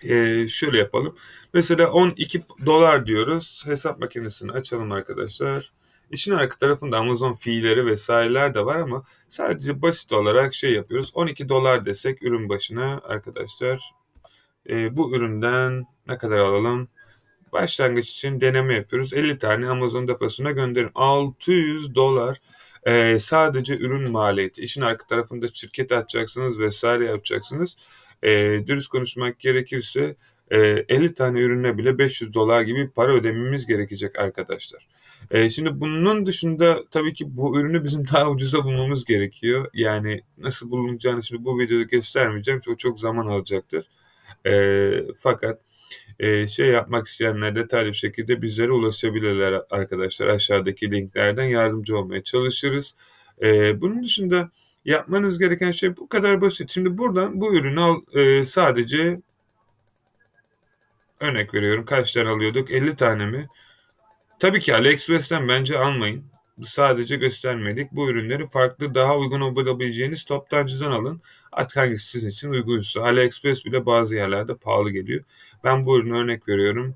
e, 0.09 0.47
şöyle 0.47 0.77
yapalım. 0.77 1.15
Mesela 1.53 1.91
12 1.91 2.43
dolar 2.65 3.05
diyoruz. 3.05 3.63
Hesap 3.65 3.99
makinesini 3.99 4.51
açalım 4.51 4.91
arkadaşlar. 4.91 5.71
İşin 6.11 6.31
arka 6.31 6.57
tarafında 6.57 6.97
Amazon 6.97 7.33
fiilleri 7.33 7.85
vesaireler 7.85 8.53
de 8.53 8.65
var 8.65 8.75
ama 8.75 9.03
sadece 9.29 9.81
basit 9.81 10.13
olarak 10.13 10.53
şey 10.53 10.73
yapıyoruz. 10.73 11.11
12 11.13 11.49
dolar 11.49 11.85
desek 11.85 12.23
ürün 12.23 12.49
başına 12.49 13.01
arkadaşlar 13.03 13.91
e, 14.69 14.97
bu 14.97 15.15
üründen 15.15 15.85
ne 16.07 16.17
kadar 16.17 16.37
alalım? 16.37 16.87
Başlangıç 17.53 18.09
için 18.09 18.41
deneme 18.41 18.75
yapıyoruz. 18.75 19.13
50 19.13 19.37
tane 19.37 19.69
Amazon 19.69 20.07
deposuna 20.07 20.51
gönderin. 20.51 20.91
600 20.95 21.95
dolar 21.95 22.41
e, 22.85 23.19
sadece 23.19 23.77
ürün 23.77 24.11
maliyeti. 24.11 24.61
İşin 24.61 24.81
arka 24.81 25.07
tarafında 25.07 25.47
şirket 25.47 25.91
açacaksınız 25.91 26.59
vesaire 26.59 27.05
yapacaksınız 27.05 27.77
e, 28.25 28.63
dürüst 28.67 28.87
konuşmak 28.87 29.39
gerekirse 29.39 30.15
e, 30.51 30.57
50 30.89 31.13
tane 31.13 31.39
ürüne 31.39 31.77
bile 31.77 31.97
500 31.97 32.33
dolar 32.33 32.61
gibi 32.61 32.89
para 32.89 33.13
ödememiz 33.13 33.67
gerekecek 33.67 34.19
arkadaşlar. 34.19 34.87
E, 35.31 35.49
şimdi 35.49 35.81
bunun 35.81 36.25
dışında 36.25 36.83
tabii 36.91 37.13
ki 37.13 37.37
bu 37.37 37.59
ürünü 37.59 37.83
bizim 37.83 38.07
daha 38.13 38.29
ucuza 38.29 38.63
bulmamız 38.63 39.05
gerekiyor. 39.05 39.69
Yani 39.73 40.21
nasıl 40.37 40.71
bulunacağını 40.71 41.23
şimdi 41.23 41.45
bu 41.45 41.59
videoda 41.59 41.83
göstermeyeceğim. 41.83 42.59
Çok 42.59 42.79
çok 42.79 42.99
zaman 42.99 43.27
alacaktır. 43.27 43.85
E, 44.47 44.91
fakat 45.15 45.59
e, 46.19 46.47
şey 46.47 46.67
yapmak 46.67 47.07
isteyenler 47.07 47.55
detaylı 47.55 47.89
bir 47.89 47.93
şekilde 47.93 48.41
bizlere 48.41 48.71
ulaşabilirler 48.71 49.61
arkadaşlar. 49.69 50.27
Aşağıdaki 50.27 50.91
linklerden 50.91 51.45
yardımcı 51.45 51.97
olmaya 51.97 52.23
çalışırız. 52.23 52.95
E, 53.41 53.81
bunun 53.81 54.03
dışında 54.03 54.51
Yapmanız 54.85 55.39
gereken 55.39 55.71
şey 55.71 55.97
bu 55.97 56.09
kadar 56.09 56.41
basit. 56.41 56.71
Şimdi 56.71 56.97
buradan 56.97 57.41
bu 57.41 57.55
ürünü 57.55 57.81
al 57.81 58.01
e, 58.13 58.45
sadece 58.45 59.13
örnek 61.21 61.53
veriyorum. 61.53 61.85
Kaç 61.85 62.13
tane 62.13 62.29
alıyorduk? 62.29 62.71
50 62.71 62.95
tane 62.95 63.25
mi? 63.25 63.47
Tabii 64.39 64.59
ki 64.59 64.75
AliExpress'ten 64.75 65.47
bence 65.47 65.79
almayın. 65.79 66.21
Sadece 66.65 67.15
göstermedik. 67.15 67.91
Bu 67.91 68.09
ürünleri 68.09 68.45
farklı 68.45 68.95
daha 68.95 69.17
uygun 69.17 69.41
olabileceğiniz 69.41 70.23
toptancıdan 70.23 70.91
alın. 70.91 71.21
Artık 71.51 71.77
hangisi 71.77 72.09
sizin 72.09 72.29
için 72.29 72.49
uygunsa. 72.49 73.01
AliExpress 73.01 73.65
bile 73.65 73.85
bazı 73.85 74.15
yerlerde 74.15 74.55
pahalı 74.55 74.91
geliyor. 74.91 75.23
Ben 75.63 75.85
bu 75.85 75.99
ürünü 75.99 76.17
örnek 76.17 76.47
veriyorum. 76.47 76.95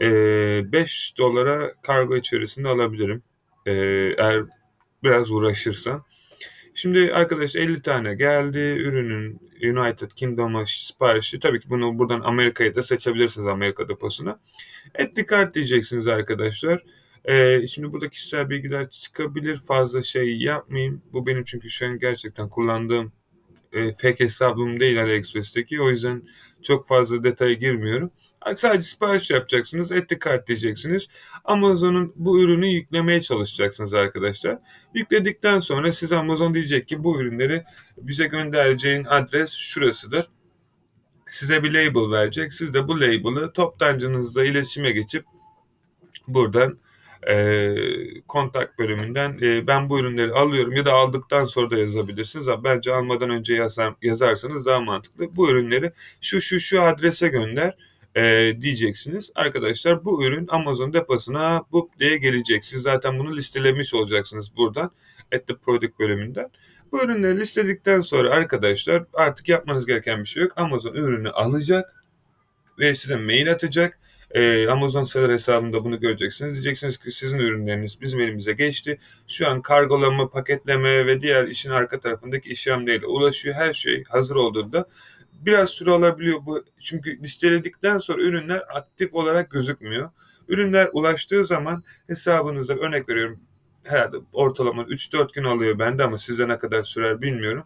5 0.00 1.18
dolara 1.18 1.74
kargo 1.82 2.16
içerisinde 2.16 2.68
alabilirim. 2.68 3.22
Eğer 3.66 4.42
biraz 5.02 5.30
uğraşırsam. 5.30 6.04
Şimdi 6.74 7.12
arkadaş 7.14 7.56
50 7.56 7.82
tane 7.82 8.14
geldi. 8.14 8.58
Ürünün 8.58 9.40
United 9.62 10.10
Kingdom'a 10.16 10.66
siparişi. 10.66 11.40
Tabii 11.40 11.60
ki 11.60 11.70
bunu 11.70 11.98
buradan 11.98 12.20
Amerika'ya 12.20 12.74
da 12.74 12.82
seçebilirsiniz 12.82 13.46
Amerika 13.46 13.88
deposuna. 13.88 14.40
Etli 14.94 15.26
kart 15.26 15.54
diyeceksiniz 15.54 16.06
arkadaşlar. 16.06 16.84
Ee, 17.24 17.66
şimdi 17.66 17.92
burada 17.92 18.08
kişisel 18.08 18.50
bilgiler 18.50 18.90
çıkabilir. 18.90 19.56
Fazla 19.56 20.02
şey 20.02 20.36
yapmayayım. 20.36 21.02
Bu 21.12 21.26
benim 21.26 21.44
çünkü 21.44 21.70
şu 21.70 21.86
an 21.86 21.98
gerçekten 21.98 22.48
kullandığım 22.48 23.12
e, 23.72 23.92
fake 23.92 24.24
hesabım 24.24 24.80
değil 24.80 25.02
AliExpress'teki. 25.02 25.80
O 25.80 25.90
yüzden 25.90 26.22
çok 26.62 26.86
fazla 26.86 27.24
detaya 27.24 27.52
girmiyorum. 27.52 28.10
Sadece 28.56 28.82
sipariş 28.82 29.30
yapacaksınız. 29.30 29.92
Etli 29.92 30.18
kart 30.18 30.48
diyeceksiniz. 30.48 31.08
Amazon'un 31.44 32.12
bu 32.16 32.40
ürünü 32.40 32.66
yüklemeye 32.66 33.20
çalışacaksınız 33.20 33.94
arkadaşlar. 33.94 34.58
Yükledikten 34.94 35.58
sonra 35.58 35.92
size 35.92 36.16
Amazon 36.16 36.54
diyecek 36.54 36.88
ki 36.88 37.04
bu 37.04 37.20
ürünleri 37.20 37.64
bize 37.96 38.26
göndereceğin 38.26 39.04
adres 39.04 39.52
şurasıdır. 39.52 40.26
Size 41.26 41.62
bir 41.62 41.72
label 41.72 42.10
verecek. 42.10 42.52
Siz 42.52 42.74
de 42.74 42.88
bu 42.88 43.00
label'ı 43.00 43.52
toptancınızla 43.52 44.44
iletişime 44.44 44.90
geçip 44.90 45.24
buradan 46.28 46.78
e, 47.28 47.74
kontak 48.28 48.78
bölümünden 48.78 49.38
e, 49.42 49.66
ben 49.66 49.90
bu 49.90 50.00
ürünleri 50.00 50.32
alıyorum 50.32 50.72
ya 50.72 50.86
da 50.86 50.92
aldıktan 50.92 51.44
sonra 51.44 51.70
da 51.70 51.78
yazabilirsiniz. 51.78 52.48
Ama 52.48 52.64
bence 52.64 52.94
almadan 52.94 53.30
önce 53.30 53.54
yazar, 53.54 53.94
yazarsanız 54.02 54.66
daha 54.66 54.80
mantıklı. 54.80 55.36
Bu 55.36 55.50
ürünleri 55.50 55.92
şu 56.20 56.40
şu 56.40 56.60
şu 56.60 56.82
adrese 56.82 57.28
gönder 57.28 57.76
e, 58.16 58.52
diyeceksiniz. 58.60 59.32
Arkadaşlar 59.34 60.04
bu 60.04 60.24
ürün 60.24 60.46
Amazon 60.48 60.92
deposuna 60.92 61.64
bu 61.72 61.90
diye 62.00 62.16
gelecek. 62.16 62.64
Siz 62.64 62.82
zaten 62.82 63.18
bunu 63.18 63.36
listelemiş 63.36 63.94
olacaksınız 63.94 64.56
buradan 64.56 64.90
at 65.34 65.46
the 65.46 65.56
product 65.56 65.98
bölümünden. 65.98 66.50
Bu 66.92 67.04
ürünleri 67.04 67.40
listedikten 67.40 68.00
sonra 68.00 68.30
arkadaşlar 68.30 69.04
artık 69.14 69.48
yapmanız 69.48 69.86
gereken 69.86 70.20
bir 70.20 70.24
şey 70.24 70.42
yok. 70.42 70.52
Amazon 70.56 70.94
ürünü 70.94 71.30
alacak 71.30 72.04
ve 72.78 72.94
size 72.94 73.16
mail 73.16 73.52
atacak. 73.52 73.98
Ee, 74.34 74.68
Amazon 74.68 75.04
seller 75.04 75.30
hesabında 75.30 75.84
bunu 75.84 76.00
göreceksiniz. 76.00 76.54
Diyeceksiniz 76.54 76.98
ki 76.98 77.12
sizin 77.12 77.38
ürünleriniz 77.38 78.00
bizim 78.00 78.20
elimize 78.20 78.52
geçti. 78.52 78.98
Şu 79.28 79.48
an 79.48 79.62
kargolama, 79.62 80.30
paketleme 80.30 81.06
ve 81.06 81.20
diğer 81.20 81.48
işin 81.48 81.70
arka 81.70 82.00
tarafındaki 82.00 82.48
işlemleriyle 82.48 83.06
ulaşıyor. 83.06 83.54
Her 83.54 83.72
şey 83.72 84.04
hazır 84.08 84.36
olduğunda 84.36 84.88
biraz 85.46 85.70
süre 85.70 85.90
alabiliyor 85.90 86.46
bu. 86.46 86.64
Çünkü 86.80 87.22
listeledikten 87.22 87.98
sonra 87.98 88.22
ürünler 88.22 88.62
aktif 88.74 89.14
olarak 89.14 89.50
gözükmüyor. 89.50 90.10
Ürünler 90.48 90.88
ulaştığı 90.92 91.44
zaman 91.44 91.82
hesabınızda 92.06 92.74
örnek 92.74 93.08
veriyorum 93.08 93.40
herhalde 93.84 94.16
ortalama 94.32 94.82
3-4 94.82 95.32
gün 95.32 95.44
alıyor 95.44 95.78
bende 95.78 96.04
ama 96.04 96.18
size 96.18 96.48
ne 96.48 96.58
kadar 96.58 96.82
sürer 96.82 97.22
bilmiyorum. 97.22 97.64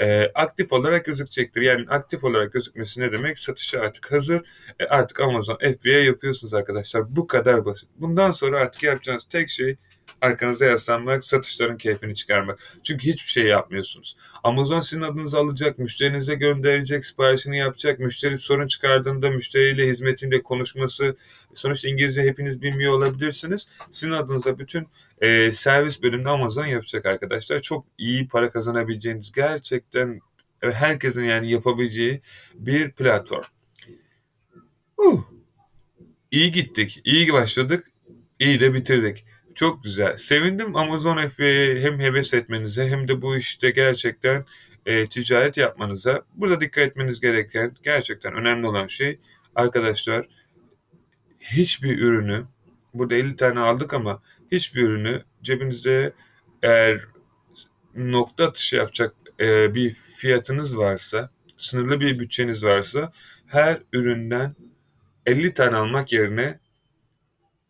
E, 0.00 0.30
aktif 0.34 0.72
olarak 0.72 1.04
gözükecektir. 1.04 1.62
Yani 1.62 1.86
aktif 1.88 2.24
olarak 2.24 2.52
gözükmesi 2.52 3.00
ne 3.00 3.12
demek? 3.12 3.38
Satışa 3.38 3.80
artık 3.80 4.12
hazır. 4.12 4.42
E, 4.80 4.84
artık 4.84 5.20
Amazon 5.20 5.56
FBA 5.56 5.90
yapıyorsunuz 5.90 6.54
arkadaşlar. 6.54 7.16
Bu 7.16 7.26
kadar 7.26 7.64
basit. 7.64 7.88
Bundan 7.96 8.30
sonra 8.30 8.60
artık 8.60 8.82
yapacağınız 8.82 9.24
tek 9.24 9.50
şey 9.50 9.76
arkanıza 10.22 10.64
yaslanmak, 10.64 11.24
satışların 11.24 11.76
keyfini 11.76 12.14
çıkarmak. 12.14 12.60
Çünkü 12.82 13.12
hiçbir 13.12 13.30
şey 13.30 13.44
yapmıyorsunuz. 13.44 14.16
Amazon 14.44 14.80
sizin 14.80 15.02
adınızı 15.02 15.38
alacak, 15.38 15.78
müşterinize 15.78 16.34
gönderecek, 16.34 17.04
siparişini 17.04 17.58
yapacak, 17.58 17.98
müşteri 17.98 18.38
sorun 18.38 18.66
çıkardığında 18.66 19.30
müşteriyle 19.30 19.88
hizmetinde 19.88 20.42
konuşması, 20.42 21.16
sonuçta 21.54 21.88
İngilizce 21.88 22.22
hepiniz 22.22 22.62
bilmiyor 22.62 22.92
olabilirsiniz. 22.92 23.66
Sizin 23.90 24.12
adınıza 24.12 24.58
bütün 24.58 24.88
e, 25.20 25.52
servis 25.52 26.02
bölümünde 26.02 26.28
Amazon 26.28 26.66
yapacak 26.66 27.06
arkadaşlar. 27.06 27.60
Çok 27.62 27.86
iyi 27.98 28.28
para 28.28 28.50
kazanabileceğiniz 28.50 29.32
gerçekten 29.32 30.20
herkesin 30.60 31.24
yani 31.24 31.50
yapabileceği 31.50 32.20
bir 32.54 32.90
platform. 32.90 33.42
Uh, 34.96 35.22
iyi 36.30 36.52
gittik, 36.52 37.00
iyi 37.04 37.32
başladık, 37.32 37.90
iyi 38.38 38.60
de 38.60 38.74
bitirdik. 38.74 39.24
Çok 39.54 39.84
güzel. 39.84 40.16
Sevindim 40.16 40.76
Amazon 40.76 41.28
FBA'ye 41.28 41.80
hem 41.80 42.00
heves 42.00 42.34
etmenize 42.34 42.88
hem 42.88 43.08
de 43.08 43.22
bu 43.22 43.36
işte 43.36 43.70
gerçekten 43.70 44.44
e, 44.86 45.06
ticaret 45.06 45.56
yapmanıza. 45.56 46.22
Burada 46.34 46.60
dikkat 46.60 46.84
etmeniz 46.84 47.20
gereken 47.20 47.76
gerçekten 47.82 48.34
önemli 48.34 48.66
olan 48.66 48.86
şey 48.86 49.18
arkadaşlar 49.54 50.28
hiçbir 51.40 51.98
ürünü 51.98 52.44
burada 52.94 53.14
50 53.14 53.36
tane 53.36 53.60
aldık 53.60 53.94
ama 53.94 54.20
hiçbir 54.52 54.82
ürünü 54.82 55.22
cebinizde 55.42 56.12
eğer 56.62 57.00
nokta 57.94 58.44
atışı 58.44 58.76
yapacak 58.76 59.14
e, 59.40 59.74
bir 59.74 59.94
fiyatınız 59.94 60.78
varsa, 60.78 61.30
sınırlı 61.56 62.00
bir 62.00 62.18
bütçeniz 62.18 62.64
varsa 62.64 63.12
her 63.46 63.78
üründen 63.92 64.54
50 65.26 65.54
tane 65.54 65.76
almak 65.76 66.12
yerine 66.12 66.58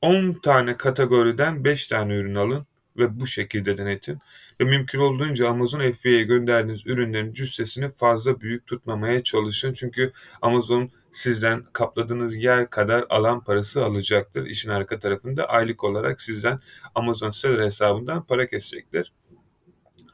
10 0.02 0.32
tane 0.32 0.76
kategoriden 0.76 1.64
5 1.64 1.86
tane 1.86 2.14
ürün 2.14 2.34
alın 2.34 2.66
ve 2.96 3.20
bu 3.20 3.26
şekilde 3.26 3.78
denetin. 3.78 4.18
Ve 4.60 4.64
mümkün 4.64 4.98
olduğunca 4.98 5.48
Amazon 5.48 5.92
FBA'ye 5.92 6.22
gönderdiğiniz 6.22 6.86
ürünlerin 6.86 7.32
cüssesini 7.32 7.88
fazla 7.88 8.40
büyük 8.40 8.66
tutmamaya 8.66 9.22
çalışın. 9.22 9.72
Çünkü 9.72 10.12
Amazon 10.42 10.90
sizden 11.12 11.64
kapladığınız 11.72 12.34
yer 12.36 12.70
kadar 12.70 13.04
alan 13.10 13.44
parası 13.44 13.84
alacaktır. 13.84 14.46
İşin 14.46 14.70
arka 14.70 14.98
tarafında 14.98 15.44
aylık 15.44 15.84
olarak 15.84 16.22
sizden 16.22 16.60
Amazon 16.94 17.30
Seller 17.30 17.64
hesabından 17.64 18.26
para 18.26 18.46
kesecektir. 18.46 19.12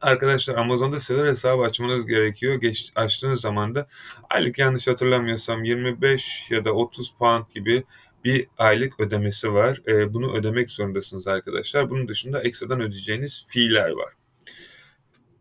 Arkadaşlar 0.00 0.54
Amazon'da 0.54 1.00
seller 1.00 1.26
hesabı 1.26 1.62
açmanız 1.62 2.06
gerekiyor. 2.06 2.54
Geç, 2.54 2.92
açtığınız 2.94 3.40
zaman 3.40 3.74
da 3.74 3.88
aylık 4.30 4.58
yanlış 4.58 4.86
hatırlamıyorsam 4.86 5.64
25 5.64 6.50
ya 6.50 6.64
da 6.64 6.72
30 6.72 7.14
pound 7.18 7.44
gibi 7.54 7.84
bir 8.24 8.46
aylık 8.58 9.00
ödemesi 9.00 9.52
var. 9.52 9.82
E, 9.86 10.14
bunu 10.14 10.34
ödemek 10.34 10.70
zorundasınız 10.70 11.26
arkadaşlar. 11.26 11.90
Bunun 11.90 12.08
dışında 12.08 12.42
ekstradan 12.42 12.80
ödeyeceğiniz 12.80 13.46
fiiller 13.48 13.90
var. 13.90 14.12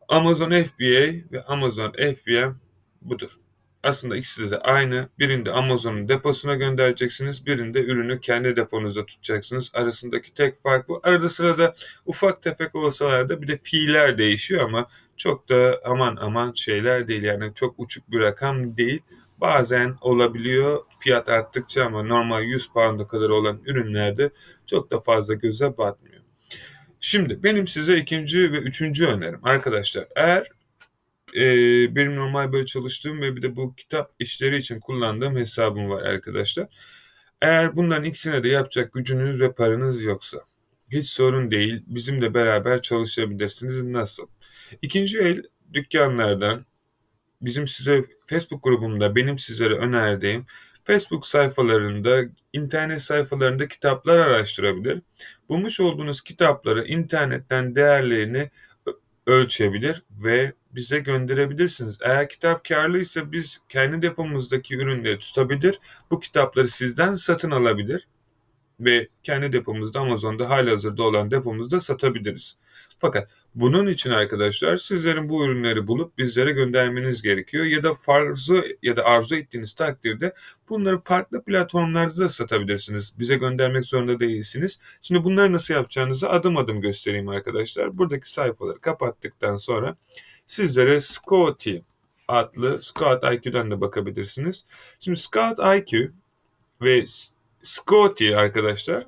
Amazon 0.10 0.51
FBA 0.51 1.31
ve 1.31 1.43
Amazon 1.48 1.91
FBM 1.91 2.51
budur. 3.01 3.38
Aslında 3.84 4.17
ikisi 4.17 4.51
de 4.51 4.57
aynı. 4.57 5.10
Birinde 5.19 5.51
Amazon'un 5.51 6.10
deposuna 6.10 6.55
göndereceksiniz. 6.55 7.46
Birinde 7.46 7.84
ürünü 7.84 8.19
kendi 8.19 8.55
deponuzda 8.55 9.05
tutacaksınız. 9.05 9.72
Arasındaki 9.74 10.34
tek 10.34 10.57
fark 10.62 10.89
bu. 10.89 11.00
Arada 11.03 11.29
sırada 11.29 11.74
ufak 12.05 12.41
tefek 12.41 12.75
olsalar 12.75 13.29
da 13.29 13.41
bir 13.41 13.48
de 13.48 13.57
fiiller 13.57 14.17
değişiyor 14.17 14.62
ama 14.62 14.88
çok 15.17 15.50
da 15.50 15.81
aman 15.86 16.17
aman 16.22 16.53
şeyler 16.53 17.07
değil. 17.07 17.24
Yani 17.24 17.53
çok 17.53 17.79
uçuk 17.79 18.12
bir 18.12 18.19
rakam 18.19 18.77
değil. 18.77 19.01
Bazen 19.38 19.96
olabiliyor 20.01 20.82
fiyat 21.00 21.29
arttıkça 21.29 21.86
ama 21.86 22.03
normal 22.03 22.44
100 22.44 22.67
pound'a 22.67 23.08
kadar 23.08 23.29
olan 23.29 23.62
ürünlerde 23.65 24.29
çok 24.65 24.91
da 24.91 25.00
fazla 25.00 25.34
göze 25.34 25.77
batmıyor. 25.77 26.22
Şimdi 27.00 27.44
benim 27.44 27.67
size 27.67 27.98
ikinci 27.98 28.51
ve 28.51 28.58
üçüncü 28.58 29.06
önerim 29.06 29.39
arkadaşlar. 29.44 30.08
Eğer 30.15 30.48
e, 31.36 31.46
benim 31.96 32.15
normal 32.15 32.51
böyle 32.51 32.65
çalıştığım 32.65 33.22
ve 33.22 33.36
bir 33.36 33.41
de 33.41 33.56
bu 33.56 33.75
kitap 33.75 34.12
işleri 34.20 34.58
için 34.58 34.79
kullandığım 34.79 35.36
hesabım 35.36 35.89
var 35.89 36.01
arkadaşlar. 36.01 36.67
Eğer 37.41 37.77
bunların 37.77 38.03
ikisine 38.03 38.44
de 38.44 38.50
yapacak 38.50 38.94
gücünüz 38.94 39.42
ve 39.42 39.51
paranız 39.51 40.03
yoksa 40.03 40.38
hiç 40.92 41.09
sorun 41.09 41.51
değil. 41.51 41.83
Bizimle 41.88 42.33
beraber 42.33 42.81
çalışabilirsiniz. 42.81 43.83
Nasıl? 43.83 44.27
İkinci 44.81 45.20
el 45.20 45.44
dükkanlardan 45.74 46.66
bizim 47.41 47.67
size 47.67 48.05
Facebook 48.25 48.63
grubumda 48.63 49.15
benim 49.15 49.37
sizlere 49.37 49.73
önerdiğim 49.73 50.45
Facebook 50.83 51.25
sayfalarında, 51.25 52.23
internet 52.53 53.01
sayfalarında 53.01 53.67
kitaplar 53.67 54.19
araştırabilir. 54.19 55.01
Bulmuş 55.50 55.79
olduğunuz 55.79 56.21
kitapları 56.21 56.85
internetten 56.85 57.75
değerlerini 57.75 58.50
ölçebilir 59.25 60.03
ve 60.11 60.53
bize 60.71 61.00
gönderebilirsiniz. 61.00 61.97
Eğer 62.01 62.29
kitap 62.29 62.65
karlıysa 62.65 63.31
biz 63.31 63.59
kendi 63.69 64.01
depomuzdaki 64.01 64.75
ürünleri 64.75 65.19
tutabilir. 65.19 65.79
Bu 66.11 66.19
kitapları 66.19 66.67
sizden 66.67 67.15
satın 67.15 67.51
alabilir 67.51 68.07
ve 68.79 69.07
kendi 69.23 69.53
depomuzda 69.53 70.00
Amazon'da 70.00 70.50
hali 70.50 70.69
hazırda 70.69 71.03
olan 71.03 71.31
depomuzda 71.31 71.81
satabiliriz. 71.81 72.57
Fakat 73.00 73.29
bunun 73.55 73.88
için 73.88 74.10
arkadaşlar 74.12 74.77
sizlerin 74.77 75.29
bu 75.29 75.46
ürünleri 75.46 75.88
bulup 75.88 76.18
bizlere 76.18 76.51
göndermeniz 76.51 77.22
gerekiyor 77.22 77.66
ya 77.66 77.83
da 77.83 77.94
farzu 77.94 78.64
ya 78.81 78.96
da 78.96 79.05
arzu 79.05 79.36
ettiğiniz 79.36 79.74
takdirde 79.74 80.33
bunları 80.70 80.98
farklı 80.98 81.44
platformlarda 81.44 82.18
da 82.18 82.29
satabilirsiniz. 82.29 83.14
Bize 83.20 83.36
göndermek 83.36 83.86
zorunda 83.86 84.20
değilsiniz. 84.20 84.79
Şimdi 85.01 85.24
bunları 85.24 85.53
nasıl 85.53 85.74
yapacağınızı 85.74 86.29
adım 86.29 86.57
adım 86.57 86.81
göstereyim 86.81 87.29
arkadaşlar. 87.29 87.98
Buradaki 87.98 88.33
sayfaları 88.33 88.77
kapattıktan 88.77 89.57
sonra 89.57 89.98
sizlere 90.48 91.01
Scotty 91.01 91.77
adlı 92.27 92.79
Scout 92.81 93.24
IQ'dan 93.24 93.72
da 93.72 93.81
bakabilirsiniz. 93.81 94.66
Şimdi 95.00 95.20
Scout 95.20 95.60
IQ 95.60 96.12
ve 96.81 97.05
Scotty 97.64 98.36
arkadaşlar 98.36 99.03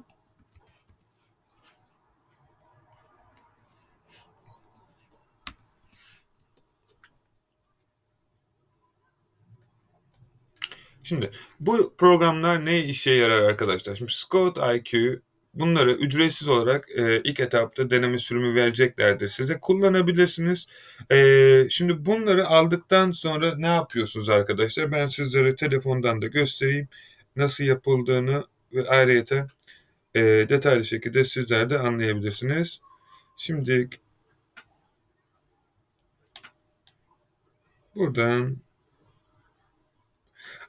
Şimdi 11.09 11.29
bu 11.59 11.93
programlar 11.97 12.65
ne 12.65 12.85
işe 12.85 13.11
yarar 13.11 13.41
arkadaşlar? 13.41 13.95
Şimdi 13.95 14.11
Scott 14.11 14.57
IQ 14.57 15.21
bunları 15.53 15.91
ücretsiz 15.91 16.47
olarak 16.47 16.89
e, 16.95 17.21
ilk 17.23 17.39
etapta 17.39 17.89
deneme 17.89 18.19
sürümü 18.19 18.55
vereceklerdir 18.55 19.27
size. 19.27 19.59
Kullanabilirsiniz. 19.59 20.67
E, 21.11 21.67
şimdi 21.69 22.05
bunları 22.05 22.47
aldıktan 22.47 23.11
sonra 23.11 23.55
ne 23.57 23.67
yapıyorsunuz 23.67 24.29
arkadaşlar? 24.29 24.91
Ben 24.91 25.07
sizlere 25.07 25.55
telefondan 25.55 26.21
da 26.21 26.27
göstereyim 26.27 26.87
nasıl 27.35 27.63
yapıldığını 27.63 28.43
ve 28.73 28.89
ayrıca 28.89 29.47
e, 30.15 30.21
detaylı 30.23 30.85
şekilde 30.85 31.25
sizler 31.25 31.69
de 31.69 31.79
anlayabilirsiniz. 31.79 32.81
Şimdi 33.37 33.89
buradan 37.95 38.57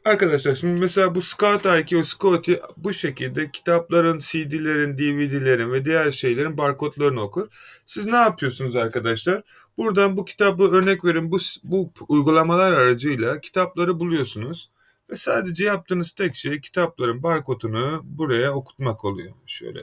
Arkadaşlar 0.05 0.55
şimdi 0.55 0.81
mesela 0.81 1.15
bu 1.15 1.23
Scout 1.23 1.67
IQ, 1.67 2.05
Scotty 2.05 2.55
bu 2.77 2.93
şekilde 2.93 3.51
kitapların, 3.51 4.19
CD'lerin, 4.19 4.99
DVD'lerin 4.99 5.73
ve 5.73 5.85
diğer 5.85 6.11
şeylerin 6.11 6.59
barkodlarını 6.59 7.21
okur. 7.21 7.49
Siz 7.87 8.07
ne 8.07 8.17
yapıyorsunuz 8.17 8.77
arkadaşlar? 8.77 9.43
Buradan 9.79 10.17
bu 10.17 10.25
kitabı 10.25 10.63
örnek 10.63 11.05
verin 11.05 11.31
bu, 11.31 11.39
bu 11.65 11.93
uygulamalar 12.09 12.73
aracıyla 12.73 13.41
kitapları 13.41 14.01
buluyorsunuz. 14.01 14.71
Ve 15.11 15.17
sadece 15.17 15.65
yaptığınız 15.65 16.13
tek 16.13 16.35
şey 16.37 16.61
kitapların 16.61 17.23
barkodunu 17.23 18.01
buraya 18.05 18.53
okutmak 18.53 19.05
oluyor. 19.05 19.33
Şöyle 19.47 19.81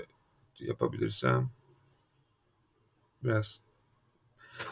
yapabilirsem. 0.60 1.49
Biraz 3.23 3.62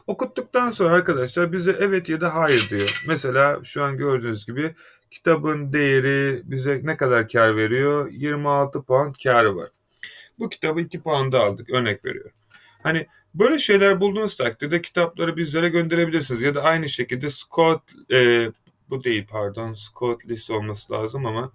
Okuttuktan 0.08 0.72
sonra 0.72 0.94
arkadaşlar 0.94 1.52
bize 1.52 1.78
evet 1.80 2.10
ya 2.10 2.22
da 2.22 2.36
hayır 2.36 2.68
diyor. 2.70 3.04
Mesela 3.08 3.60
şu 3.64 3.84
an 3.84 3.98
gördüğünüz 3.98 4.46
gibi 4.46 4.76
kitabın 5.12 5.74
değeri 5.74 6.42
bize 6.44 6.82
ne 6.84 6.98
kadar 6.98 7.30
kar 7.30 7.58
veriyor? 7.58 8.12
26 8.12 8.84
pound 8.84 9.16
karı 9.24 9.56
var. 9.56 9.70
Bu 10.40 10.50
kitabı 10.50 10.82
2 10.82 11.02
pound'a 11.02 11.44
aldık 11.44 11.70
örnek 11.70 12.06
veriyorum. 12.06 12.32
Hani 12.84 13.08
böyle 13.34 13.60
şeyler 13.60 14.00
bulduğunuz 14.02 14.36
takdirde 14.36 14.82
kitapları 14.82 15.38
bizlere 15.38 15.70
gönderebilirsiniz. 15.70 16.42
Ya 16.42 16.56
da 16.56 16.64
aynı 16.64 16.90
şekilde 16.90 17.30
Scott 17.30 17.82
e, 18.12 18.50
bu 18.90 19.04
değil 19.04 19.28
pardon 19.30 19.74
Scott 19.74 20.26
list 20.28 20.52
olması 20.52 20.94
lazım 20.94 21.26
ama 21.26 21.52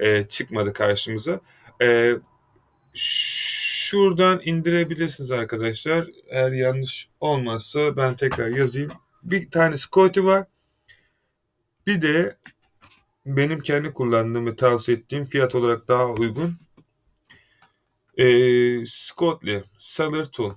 e, 0.00 0.24
çıkmadı 0.24 0.72
karşımıza. 0.72 1.40
E, 1.82 2.14
şuradan 2.94 4.40
indirebilirsiniz 4.44 5.30
arkadaşlar. 5.30 6.04
Eğer 6.28 6.52
yanlış 6.52 7.08
olmazsa 7.20 7.96
ben 7.96 8.16
tekrar 8.16 8.54
yazayım. 8.54 8.90
Bir 9.22 9.50
tane 9.50 9.76
Scotty 9.76 10.20
var. 10.20 10.46
Bir 11.86 12.02
de 12.02 12.36
benim 13.26 13.60
kendi 13.60 13.92
kullandığım 13.92 14.46
ve 14.46 14.56
tavsiye 14.56 14.96
ettiğim 14.96 15.24
fiyat 15.24 15.54
olarak 15.54 15.88
daha 15.88 16.12
uygun 16.12 16.58
e, 18.16 18.26
Scotly, 18.86 19.62
Seller 19.78 20.24
Tool. 20.24 20.52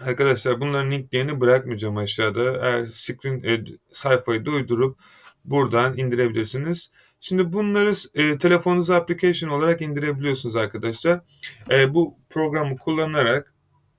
Arkadaşlar 0.00 0.60
bunların 0.60 0.90
linklerini 0.90 1.40
bırakmayacağım 1.40 1.96
aşağıda. 1.96 2.66
Eğer 2.66 2.86
screen 2.86 3.42
e, 3.44 3.64
sayfayı 3.92 4.44
duydurup 4.44 4.98
buradan 5.44 5.98
indirebilirsiniz. 5.98 6.90
Şimdi 7.20 7.52
bunları 7.52 7.92
e, 8.14 8.38
telefonunuza 8.38 8.96
application 8.96 9.50
olarak 9.50 9.82
indirebiliyorsunuz 9.82 10.56
arkadaşlar. 10.56 11.20
E, 11.70 11.94
bu 11.94 12.18
programı 12.30 12.76
kullanarak 12.76 13.54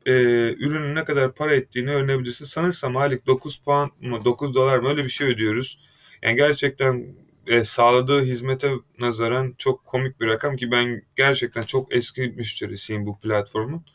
e, 0.05 0.11
ürünün 0.53 0.95
ne 0.95 1.03
kadar 1.03 1.33
para 1.33 1.55
ettiğini 1.55 1.91
öğrenebilirsiniz. 1.91 2.51
Sanırsam 2.51 2.97
aylık 2.97 3.27
9 3.27 3.57
pound 3.57 3.91
mı 4.01 4.25
9 4.25 4.55
dolar 4.55 4.77
mı 4.77 4.89
öyle 4.89 5.03
bir 5.03 5.09
şey 5.09 5.27
ödüyoruz. 5.27 5.79
Yani 6.23 6.35
gerçekten 6.35 7.15
e, 7.47 7.63
sağladığı 7.63 8.21
hizmete 8.21 8.71
nazaran 8.99 9.55
çok 9.57 9.85
komik 9.85 10.21
bir 10.21 10.27
rakam 10.27 10.55
ki 10.55 10.71
ben 10.71 11.01
gerçekten 11.15 11.61
çok 11.61 11.95
eski 11.95 12.21
müşterisiyim 12.21 13.05
bu 13.05 13.19
platformun. 13.19 13.85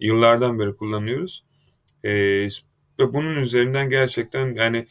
Yıllardan 0.00 0.58
beri 0.58 0.74
kullanıyoruz. 0.74 1.44
E, 2.04 2.12
ve 3.00 3.14
bunun 3.14 3.36
üzerinden 3.36 3.90
gerçekten 3.90 4.54
yani 4.54 4.86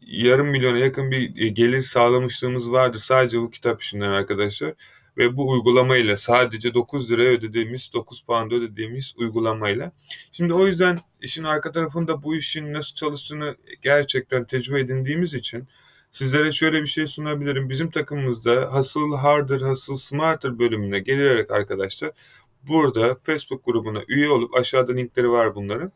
yarım 0.00 0.48
milyona 0.48 0.78
yakın 0.78 1.10
bir 1.10 1.42
e, 1.42 1.48
gelir 1.48 1.82
sağlamışlığımız 1.82 2.72
vardı 2.72 2.98
sadece 2.98 3.40
bu 3.40 3.50
kitap 3.50 3.82
işinden 3.82 4.08
arkadaşlar. 4.08 4.74
Ve 5.16 5.36
bu 5.36 5.50
uygulamayla 5.50 6.16
sadece 6.16 6.74
9 6.74 7.10
liraya 7.10 7.30
ödediğimiz, 7.30 7.90
9 7.94 8.22
pound 8.22 8.52
ödediğimiz 8.52 9.14
uygulamayla. 9.16 9.92
Şimdi 10.32 10.54
o 10.54 10.66
yüzden 10.66 10.98
işin 11.20 11.44
arka 11.44 11.72
tarafında 11.72 12.22
bu 12.22 12.36
işin 12.36 12.72
nasıl 12.72 12.94
çalıştığını 12.94 13.56
gerçekten 13.82 14.44
tecrübe 14.44 14.80
edindiğimiz 14.80 15.34
için 15.34 15.68
sizlere 16.12 16.52
şöyle 16.52 16.82
bir 16.82 16.86
şey 16.86 17.06
sunabilirim. 17.06 17.68
Bizim 17.68 17.90
takımımızda 17.90 18.70
Hustle 18.72 19.16
Harder, 19.16 19.60
Hustle 19.60 19.96
Smarter 19.96 20.58
bölümüne 20.58 20.98
gelerek 20.98 21.50
arkadaşlar 21.50 22.10
burada 22.68 23.14
Facebook 23.14 23.64
grubuna 23.64 24.02
üye 24.08 24.30
olup 24.30 24.54
aşağıda 24.54 24.92
linkleri 24.92 25.30
var 25.30 25.54
bunların 25.54 25.92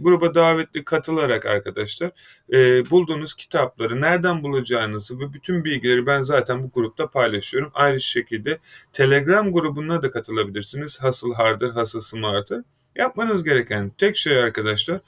gruba 0.00 0.34
davetli 0.34 0.84
katılarak 0.84 1.46
arkadaşlar 1.46 2.10
e, 2.52 2.90
bulduğunuz 2.90 3.34
kitapları 3.34 4.00
nereden 4.00 4.42
bulacağınızı 4.42 5.20
ve 5.20 5.32
bütün 5.32 5.64
bilgileri 5.64 6.06
ben 6.06 6.22
zaten 6.22 6.62
bu 6.62 6.70
grupta 6.74 7.06
paylaşıyorum. 7.06 7.70
Aynı 7.74 8.00
şekilde 8.00 8.58
Telegram 8.92 9.52
grubuna 9.52 10.02
da 10.02 10.10
katılabilirsiniz. 10.10 11.02
Hustle 11.02 11.34
Harder, 11.34 11.68
Hustle 11.68 12.00
Smarter. 12.00 12.60
Yapmanız 12.96 13.44
gereken 13.44 13.92
tek 13.98 14.16
şey 14.16 14.42
arkadaşlar 14.42 15.00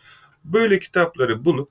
böyle 0.45 0.79
kitapları 0.79 1.45
bulup 1.45 1.69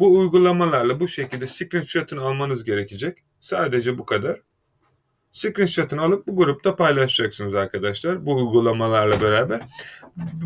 bu 0.00 0.18
uygulamalarla 0.18 1.00
bu 1.00 1.08
şekilde 1.08 1.46
screenshot'ını 1.46 2.22
almanız 2.22 2.64
gerekecek. 2.64 3.18
Sadece 3.40 3.98
bu 3.98 4.06
kadar. 4.06 4.40
Screenshot'ını 5.32 6.02
alıp 6.02 6.26
bu 6.26 6.36
grupta 6.36 6.76
paylaşacaksınız 6.76 7.54
arkadaşlar. 7.54 8.26
Bu 8.26 8.36
uygulamalarla 8.36 9.20
beraber. 9.20 9.60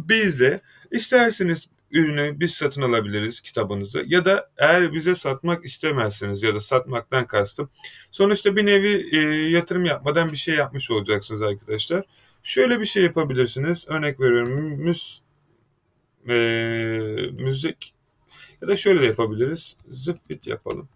Biz 0.08 0.40
de 0.40 0.60
isterseniz 0.90 1.68
ürünü 1.90 2.40
biz 2.40 2.54
satın 2.54 2.82
alabiliriz 2.82 3.40
kitabınızı 3.40 4.04
ya 4.06 4.24
da 4.24 4.50
eğer 4.56 4.92
bize 4.92 5.14
satmak 5.14 5.64
istemezseniz 5.64 6.42
ya 6.42 6.54
da 6.54 6.60
satmaktan 6.60 7.26
kastım 7.26 7.70
sonuçta 8.10 8.56
bir 8.56 8.66
nevi 8.66 9.08
e, 9.12 9.18
yatırım 9.50 9.84
yapmadan 9.84 10.32
bir 10.32 10.36
şey 10.36 10.54
yapmış 10.54 10.90
olacaksınız 10.90 11.42
arkadaşlar. 11.42 12.04
Şöyle 12.42 12.80
bir 12.80 12.84
şey 12.84 13.02
yapabilirsiniz. 13.02 13.86
Örnek 13.88 14.20
veriyorum 14.20 14.82
müz, 14.82 15.22
e, 16.28 16.34
müzik 17.32 17.94
ya 18.62 18.68
da 18.68 18.76
şöyle 18.76 19.00
de 19.00 19.06
yapabiliriz. 19.06 19.76
Zıffit 19.88 20.46
yapalım. 20.46 20.88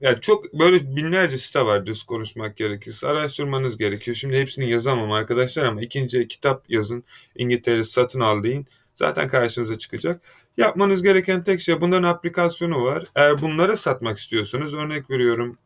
Yani 0.00 0.20
çok 0.20 0.54
böyle 0.54 0.96
binlerce 0.96 1.38
site 1.38 1.66
var 1.66 1.86
düz 1.86 2.02
konuşmak 2.02 2.56
gerekirse. 2.56 3.06
Araştırmanız 3.06 3.78
gerekiyor. 3.78 4.14
Şimdi 4.14 4.36
hepsini 4.36 4.70
yazamam 4.70 5.12
arkadaşlar 5.12 5.64
ama 5.64 5.80
ikinci 5.80 6.28
kitap 6.28 6.70
yazın. 6.70 7.04
İngiltere 7.36 7.84
satın 7.84 8.20
al 8.20 8.42
deyin. 8.42 8.66
Zaten 8.94 9.28
karşınıza 9.28 9.78
çıkacak. 9.78 10.20
Yapmanız 10.56 11.02
gereken 11.02 11.44
tek 11.44 11.60
şey 11.60 11.80
bunların 11.80 12.08
aplikasyonu 12.08 12.82
var. 12.84 13.04
Eğer 13.14 13.42
bunları 13.42 13.76
satmak 13.76 14.18
istiyorsanız 14.18 14.74
örnek 14.74 15.10
veriyorum 15.10 15.56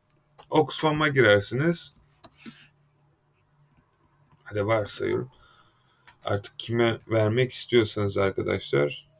Oxfam'a 0.50 1.08
girersiniz. 1.08 1.94
Hadi 4.44 4.66
varsayıyorum. 4.66 5.30
Artık 6.24 6.58
kime 6.58 6.98
vermek 7.08 7.52
istiyorsanız 7.52 8.16
arkadaşlar. 8.16 9.15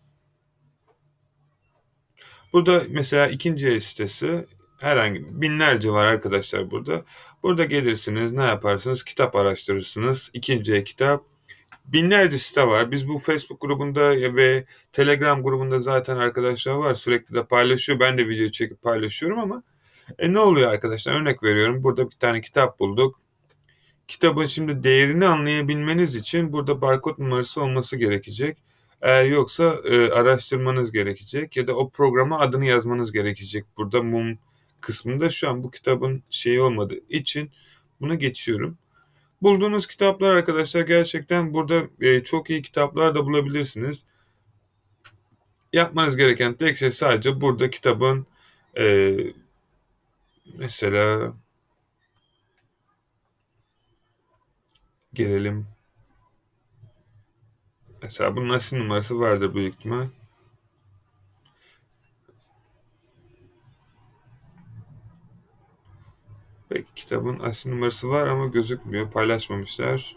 Burada 2.57 2.83
mesela 2.89 3.27
ikinci 3.27 3.69
el 3.69 3.81
sitesi 3.81 4.47
herhangi 4.81 5.43
binlerce 5.43 5.91
var 5.91 6.07
arkadaşlar 6.07 6.71
burada. 6.71 7.05
Burada 7.43 7.65
gelirsiniz 7.65 8.33
ne 8.33 8.45
yaparsınız? 8.45 9.05
Kitap 9.05 9.37
araştırırsınız. 9.37 10.31
İkinci 10.33 10.75
el 10.75 10.85
kitap 10.85 11.23
binlerce 11.85 12.39
site 12.39 12.67
var. 12.67 12.91
Biz 12.91 13.09
bu 13.09 13.19
Facebook 13.19 13.61
grubunda 13.61 14.11
ve 14.37 14.65
Telegram 14.93 15.43
grubunda 15.43 15.81
zaten 15.81 16.17
arkadaşlar 16.17 16.75
var. 16.75 16.95
Sürekli 16.95 17.35
de 17.35 17.45
paylaşıyor. 17.45 18.01
Ben 18.01 18.19
de 18.19 18.29
video 18.29 18.51
çekip 18.51 18.83
paylaşıyorum 18.83 19.39
ama 19.39 19.63
e 20.19 20.33
ne 20.33 20.39
oluyor 20.39 20.73
arkadaşlar? 20.73 21.21
Örnek 21.21 21.43
veriyorum. 21.43 21.85
Burada 21.85 22.11
bir 22.11 22.17
tane 22.17 22.41
kitap 22.41 22.81
bulduk. 22.81 23.21
Kitabın 24.09 24.47
şimdi 24.47 24.83
değerini 24.83 25.27
anlayabilmeniz 25.27 26.15
için 26.15 26.53
burada 26.53 26.81
barkod 26.81 27.19
numarası 27.19 27.63
olması 27.63 27.97
gerekecek. 27.97 28.59
Eğer 29.03 29.25
yoksa 29.25 29.77
e, 29.85 30.11
araştırmanız 30.11 30.93
gerekecek 30.93 31.57
ya 31.57 31.67
da 31.67 31.77
o 31.77 31.91
programa 31.91 32.41
adını 32.41 32.67
yazmanız 32.67 33.13
gerekecek. 33.13 33.65
Burada 33.77 34.03
mum 34.03 34.39
kısmında 34.83 35.31
şu 35.31 35.51
an 35.51 35.63
bu 35.63 35.71
kitabın 35.71 36.23
şeyi 36.31 36.61
olmadığı 36.61 37.01
için 37.09 37.51
bunu 38.01 38.19
geçiyorum. 38.19 38.79
Bulduğunuz 39.43 39.87
kitaplar 39.87 40.37
arkadaşlar 40.37 40.81
gerçekten 40.81 41.55
burada 41.55 41.83
e, 42.01 42.25
çok 42.25 42.51
iyi 42.51 42.63
kitaplar 42.63 43.15
da 43.15 43.27
bulabilirsiniz. 43.27 44.05
Yapmanız 45.73 46.17
gereken 46.17 46.55
tek 46.55 46.77
şey 46.77 46.91
sadece 46.91 47.41
burada 47.41 47.71
kitabın 47.71 48.27
e, 48.79 49.17
mesela 50.59 51.33
gelelim. 55.15 55.76
Mesela 58.07 58.37
bunun 58.37 58.49
asil 58.49 58.77
numarası 58.77 59.21
vardır 59.21 59.55
büyük 59.55 59.75
ihtimal. 59.75 60.07
Peki 66.69 66.87
kitabın 66.97 67.39
asil 67.41 67.71
numarası 67.71 68.09
var 68.09 68.27
ama 68.27 68.47
gözükmüyor. 68.47 69.11
Paylaşmamışlar. 69.11 70.17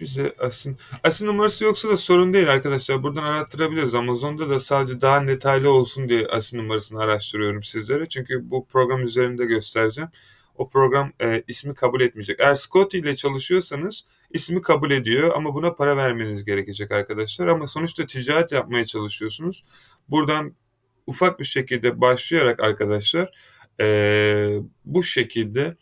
Bize 0.00 0.34
asil, 0.38 0.74
asil 1.04 1.26
numarası 1.26 1.64
yoksa 1.64 1.88
da 1.88 1.96
sorun 1.96 2.34
değil 2.34 2.52
arkadaşlar. 2.52 3.02
Buradan 3.02 3.24
arattırabiliriz. 3.24 3.94
Amazon'da 3.94 4.50
da 4.50 4.60
sadece 4.60 5.00
daha 5.00 5.26
detaylı 5.26 5.72
olsun 5.72 6.08
diye 6.08 6.26
asil 6.26 6.56
numarasını 6.56 7.00
araştırıyorum 7.00 7.62
sizlere. 7.62 8.08
Çünkü 8.08 8.50
bu 8.50 8.66
program 8.66 9.02
üzerinde 9.02 9.46
göstereceğim. 9.46 10.10
O 10.56 10.68
program 10.68 11.12
e, 11.20 11.42
ismi 11.48 11.74
kabul 11.74 12.00
etmeyecek. 12.00 12.40
Eğer 12.40 12.56
Scotty 12.56 12.98
ile 12.98 13.16
çalışıyorsanız 13.16 14.04
ismi 14.30 14.62
kabul 14.62 14.90
ediyor 14.90 15.32
ama 15.36 15.54
buna 15.54 15.74
para 15.74 15.96
vermeniz 15.96 16.44
gerekecek 16.44 16.92
arkadaşlar. 16.92 17.46
Ama 17.46 17.66
sonuçta 17.66 18.06
ticaret 18.06 18.52
yapmaya 18.52 18.86
çalışıyorsunuz. 18.86 19.64
Buradan 20.08 20.54
ufak 21.06 21.40
bir 21.40 21.44
şekilde 21.44 22.00
başlayarak 22.00 22.60
arkadaşlar 22.60 23.30
e, 23.80 24.58
bu 24.84 25.02
şekilde 25.02 25.76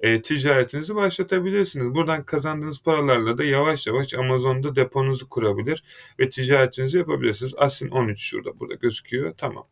e, 0.00 0.22
ticaretinizi 0.22 0.94
başlatabilirsiniz. 0.94 1.94
Buradan 1.94 2.24
kazandığınız 2.24 2.82
paralarla 2.82 3.38
da 3.38 3.44
yavaş 3.44 3.86
yavaş 3.86 4.14
Amazon'da 4.14 4.76
deponuzu 4.76 5.28
kurabilir 5.28 5.84
ve 6.20 6.28
ticaretinizi 6.28 6.98
yapabilirsiniz. 6.98 7.54
Asin 7.58 7.88
13 7.88 8.20
şurada 8.20 8.50
burada 8.60 8.74
gözüküyor. 8.74 9.34
Tamam. 9.36 9.64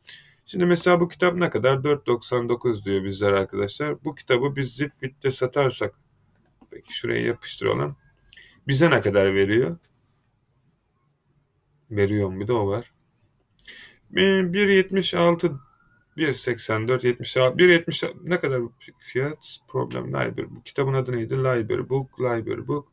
Şimdi 0.46 0.66
mesela 0.66 1.00
bu 1.00 1.08
kitap 1.08 1.36
ne 1.36 1.50
kadar? 1.50 1.76
4.99 1.76 2.84
diyor 2.84 3.04
bizler 3.04 3.32
arkadaşlar. 3.32 4.04
Bu 4.04 4.14
kitabı 4.14 4.56
biz 4.56 4.74
Zipfit'te 4.74 5.30
satarsak 5.30 5.94
peki 6.70 6.94
şuraya 6.94 7.20
yapıştıralım. 7.20 7.96
Bize 8.68 8.90
ne 8.90 9.00
kadar 9.00 9.34
veriyor? 9.34 9.76
Veriyor? 11.90 12.40
Bir 12.40 12.48
de 12.48 12.52
o 12.52 12.68
var. 12.68 12.92
1.76 14.12 15.58
1.84 16.16 17.06
76 17.06 17.56
1.70 17.56 18.12
ne 18.24 18.40
kadar 18.40 18.62
fiyat? 18.98 19.58
Problem 19.68 20.08
library 20.08 20.46
bu 20.50 20.62
kitabın 20.62 20.94
adı 20.94 21.12
neydi? 21.12 21.38
Library 21.38 21.88
book 21.88 22.20
library 22.20 22.66
book. 22.66 22.88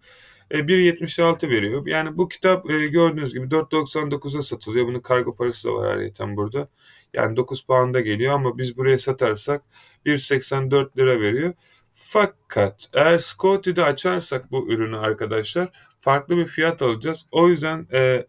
E, 0.51 0.59
1.76 0.59 1.49
veriyor. 1.49 1.88
Yani 1.88 2.17
bu 2.17 2.27
kitap 2.27 2.69
e, 2.69 2.88
gördüğünüz 2.88 3.33
gibi 3.33 3.45
4.99'a 3.45 4.41
satılıyor. 4.41 4.88
Bunun 4.88 4.99
kargo 4.99 5.36
parası 5.36 5.67
da 5.67 5.73
var 5.73 5.97
ayrıca 5.97 6.36
burada. 6.36 6.67
Yani 7.13 7.36
9 7.38 7.65
pound'a 7.65 7.99
geliyor 8.01 8.33
ama 8.33 8.57
biz 8.57 8.77
buraya 8.77 8.99
satarsak 8.99 9.63
1.84 10.05 10.97
lira 10.97 11.21
veriyor 11.21 11.53
fakat 11.93 12.88
eğer 12.93 13.19
Scotty'de 13.19 13.84
açarsak 13.84 14.51
bu 14.51 14.71
ürünü 14.71 14.97
arkadaşlar 14.97 15.69
farklı 16.01 16.38
bir 16.38 16.47
fiyat 16.47 16.82
alacağız. 16.82 17.25
O 17.32 17.49
yüzden 17.49 17.88
e, 17.93 18.25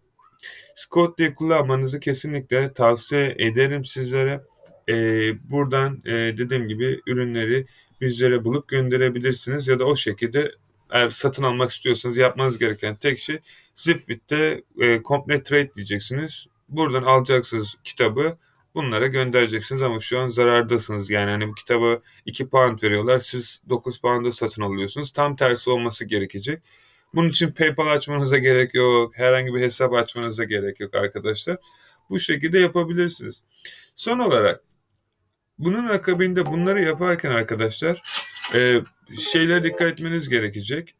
Scotty'yi 0.74 1.34
kullanmanızı 1.34 2.00
kesinlikle 2.00 2.72
tavsiye 2.72 3.34
ederim 3.38 3.84
sizlere. 3.84 4.40
E, 4.88 4.94
buradan 5.50 6.02
e, 6.06 6.12
dediğim 6.12 6.68
gibi 6.68 7.00
ürünleri 7.06 7.66
bizlere 8.00 8.44
bulup 8.44 8.68
gönderebilirsiniz 8.68 9.68
ya 9.68 9.78
da 9.78 9.84
o 9.84 9.96
şekilde 9.96 10.52
eğer 10.90 11.10
satın 11.10 11.42
almak 11.42 11.70
istiyorsanız 11.70 12.16
yapmanız 12.16 12.58
gereken 12.58 12.96
tek 12.96 13.18
şey 13.18 13.38
Zipfit'te 13.74 14.62
e, 14.80 15.02
Complete 15.02 15.42
Trade 15.42 15.74
diyeceksiniz. 15.74 16.48
Buradan 16.68 17.02
alacaksınız 17.02 17.74
kitabı 17.84 18.36
bunlara 18.74 19.06
göndereceksiniz 19.06 19.82
ama 19.82 20.00
şu 20.00 20.18
an 20.18 20.28
zarardasınız. 20.28 21.10
Yani 21.10 21.30
hani 21.30 21.48
bu 21.48 21.54
kitabı 21.54 22.02
2 22.26 22.48
pound 22.48 22.82
veriyorlar 22.82 23.18
siz 23.18 23.62
9 23.68 24.00
pound'a 24.00 24.32
satın 24.32 24.62
alıyorsunuz. 24.62 25.12
Tam 25.12 25.36
tersi 25.36 25.70
olması 25.70 26.04
gerekecek. 26.04 26.62
Bunun 27.14 27.28
için 27.28 27.52
PayPal 27.52 27.86
açmanıza 27.86 28.38
gerek 28.38 28.74
yok. 28.74 29.18
Herhangi 29.18 29.54
bir 29.54 29.60
hesap 29.60 29.92
açmanıza 29.92 30.44
gerek 30.44 30.80
yok 30.80 30.94
arkadaşlar. 30.94 31.56
Bu 32.10 32.20
şekilde 32.20 32.58
yapabilirsiniz. 32.58 33.42
Son 33.96 34.18
olarak 34.18 34.60
bunun 35.58 35.88
akabinde 35.88 36.46
bunları 36.46 36.82
yaparken 36.82 37.30
arkadaşlar 37.30 38.02
e, 38.54 38.80
şeylere 39.18 39.64
dikkat 39.64 39.92
etmeniz 39.92 40.28
gerekecek. 40.28 40.94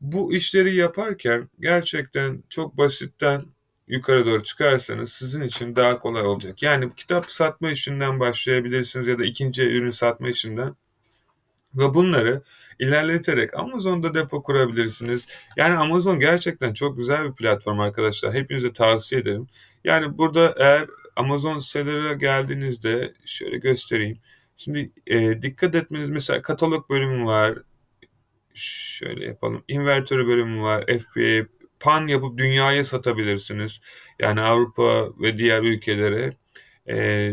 Bu 0.00 0.32
işleri 0.32 0.74
yaparken 0.74 1.48
gerçekten 1.60 2.42
çok 2.48 2.78
basitten 2.78 3.42
yukarı 3.88 4.26
doğru 4.26 4.42
çıkarsanız 4.42 5.12
sizin 5.12 5.42
için 5.42 5.76
daha 5.76 5.98
kolay 5.98 6.22
olacak. 6.26 6.62
Yani 6.62 6.94
kitap 6.94 7.30
satma 7.30 7.70
işinden 7.70 8.20
başlayabilirsiniz 8.20 9.06
ya 9.06 9.18
da 9.18 9.24
ikinci 9.24 9.62
ürün 9.62 9.90
satma 9.90 10.28
işinden 10.28 10.76
ve 11.74 11.94
bunları 11.94 12.42
ilerleterek 12.78 13.58
Amazon'da 13.58 14.14
depo 14.14 14.42
kurabilirsiniz. 14.42 15.26
Yani 15.56 15.76
Amazon 15.76 16.20
gerçekten 16.20 16.74
çok 16.74 16.96
güzel 16.96 17.24
bir 17.24 17.32
platform 17.32 17.80
arkadaşlar. 17.80 18.34
Hepinize 18.34 18.72
tavsiye 18.72 19.20
ederim. 19.20 19.46
Yani 19.84 20.18
burada 20.18 20.54
eğer 20.58 20.86
Amazon 21.16 21.58
sitelere 21.58 22.14
geldiğinizde 22.14 23.14
şöyle 23.24 23.58
göstereyim. 23.58 24.18
Şimdi 24.56 24.92
e, 25.06 25.42
dikkat 25.42 25.74
etmeniz 25.74 26.10
mesela 26.10 26.42
katalog 26.42 26.90
bölümü 26.90 27.24
var. 27.24 27.58
Şöyle 28.54 29.26
yapalım. 29.26 29.64
Invertörü 29.68 30.26
bölümü 30.26 30.62
var. 30.62 30.84
FBA, 30.86 31.46
pan 31.86 32.06
yapıp 32.06 32.38
dünyaya 32.38 32.84
satabilirsiniz. 32.84 33.80
Yani 34.20 34.40
Avrupa 34.40 35.08
ve 35.20 35.38
diğer 35.38 35.62
ülkelere. 35.62 36.36
E, 36.88 37.32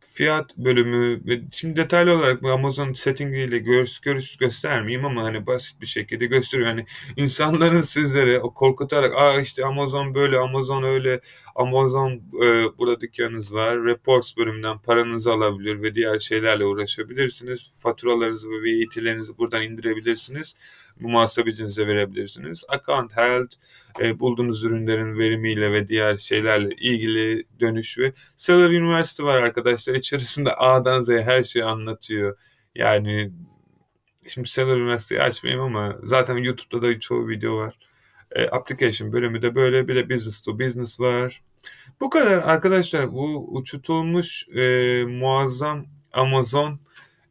fiyat 0.00 0.56
bölümü 0.56 1.26
ve 1.26 1.40
şimdi 1.52 1.76
detaylı 1.76 2.12
olarak 2.16 2.42
bu 2.42 2.50
Amazon 2.50 2.92
settingiyle 2.92 3.58
görüş, 3.58 3.98
görüş 4.00 4.36
göstermeyeyim 4.36 5.06
ama 5.06 5.22
hani 5.22 5.46
basit 5.46 5.80
bir 5.80 5.86
şekilde 5.86 6.26
gösteriyor. 6.26 6.68
Yani 6.68 6.86
insanların 7.16 7.80
sizlere 7.80 8.38
korkutarak 8.38 9.14
aa 9.16 9.40
işte 9.40 9.64
Amazon 9.64 10.14
böyle 10.14 10.38
Amazon 10.38 10.82
öyle 10.82 11.20
Amazon 11.54 12.10
e, 12.42 12.78
burada 12.78 13.00
dükkanınız 13.00 13.54
var. 13.54 13.84
Reports 13.84 14.36
bölümünden 14.36 14.78
paranızı 14.78 15.32
alabilir 15.32 15.82
ve 15.82 15.94
diğer 15.94 16.18
şeylerle 16.18 16.64
uğraşabilirsiniz. 16.64 17.82
Faturalarınızı 17.82 18.50
ve 18.50 18.54
VAT'lerinizi 18.54 19.38
buradan 19.38 19.62
indirebilirsiniz 19.62 20.56
bu 21.00 21.08
muhasebecinize 21.08 21.86
verebilirsiniz. 21.86 22.64
Account 22.68 23.16
Health, 23.16 23.54
e, 24.00 24.20
bulduğunuz 24.20 24.64
ürünlerin 24.64 25.18
verimiyle 25.18 25.72
ve 25.72 25.88
diğer 25.88 26.16
şeylerle 26.16 26.74
ilgili 26.80 27.44
dönüş 27.60 27.98
ve 27.98 28.12
Seller 28.36 28.70
University 28.80 29.22
var 29.22 29.42
arkadaşlar. 29.42 29.94
İçerisinde 29.94 30.52
A'dan 30.54 31.00
Z'ye 31.00 31.22
her 31.22 31.44
şeyi 31.44 31.64
anlatıyor. 31.64 32.38
Yani 32.74 33.32
şimdi 34.28 34.48
Seller 34.48 34.76
University'yi 34.76 35.22
açmayayım 35.22 35.64
ama 35.64 35.96
zaten 36.04 36.36
YouTube'da 36.36 36.88
da 36.88 37.00
çoğu 37.00 37.28
video 37.28 37.56
var. 37.56 37.78
E, 38.32 38.48
application 38.48 39.12
bölümü 39.12 39.42
de 39.42 39.54
böyle 39.54 39.88
bir 39.88 39.94
de 39.94 40.10
Business 40.10 40.42
to 40.42 40.58
Business 40.58 41.00
var. 41.00 41.42
Bu 42.00 42.10
kadar 42.10 42.38
arkadaşlar 42.38 43.12
bu 43.12 43.48
uçutulmuş 43.56 44.48
e, 44.48 45.04
muazzam 45.08 45.86
Amazon 46.12 46.80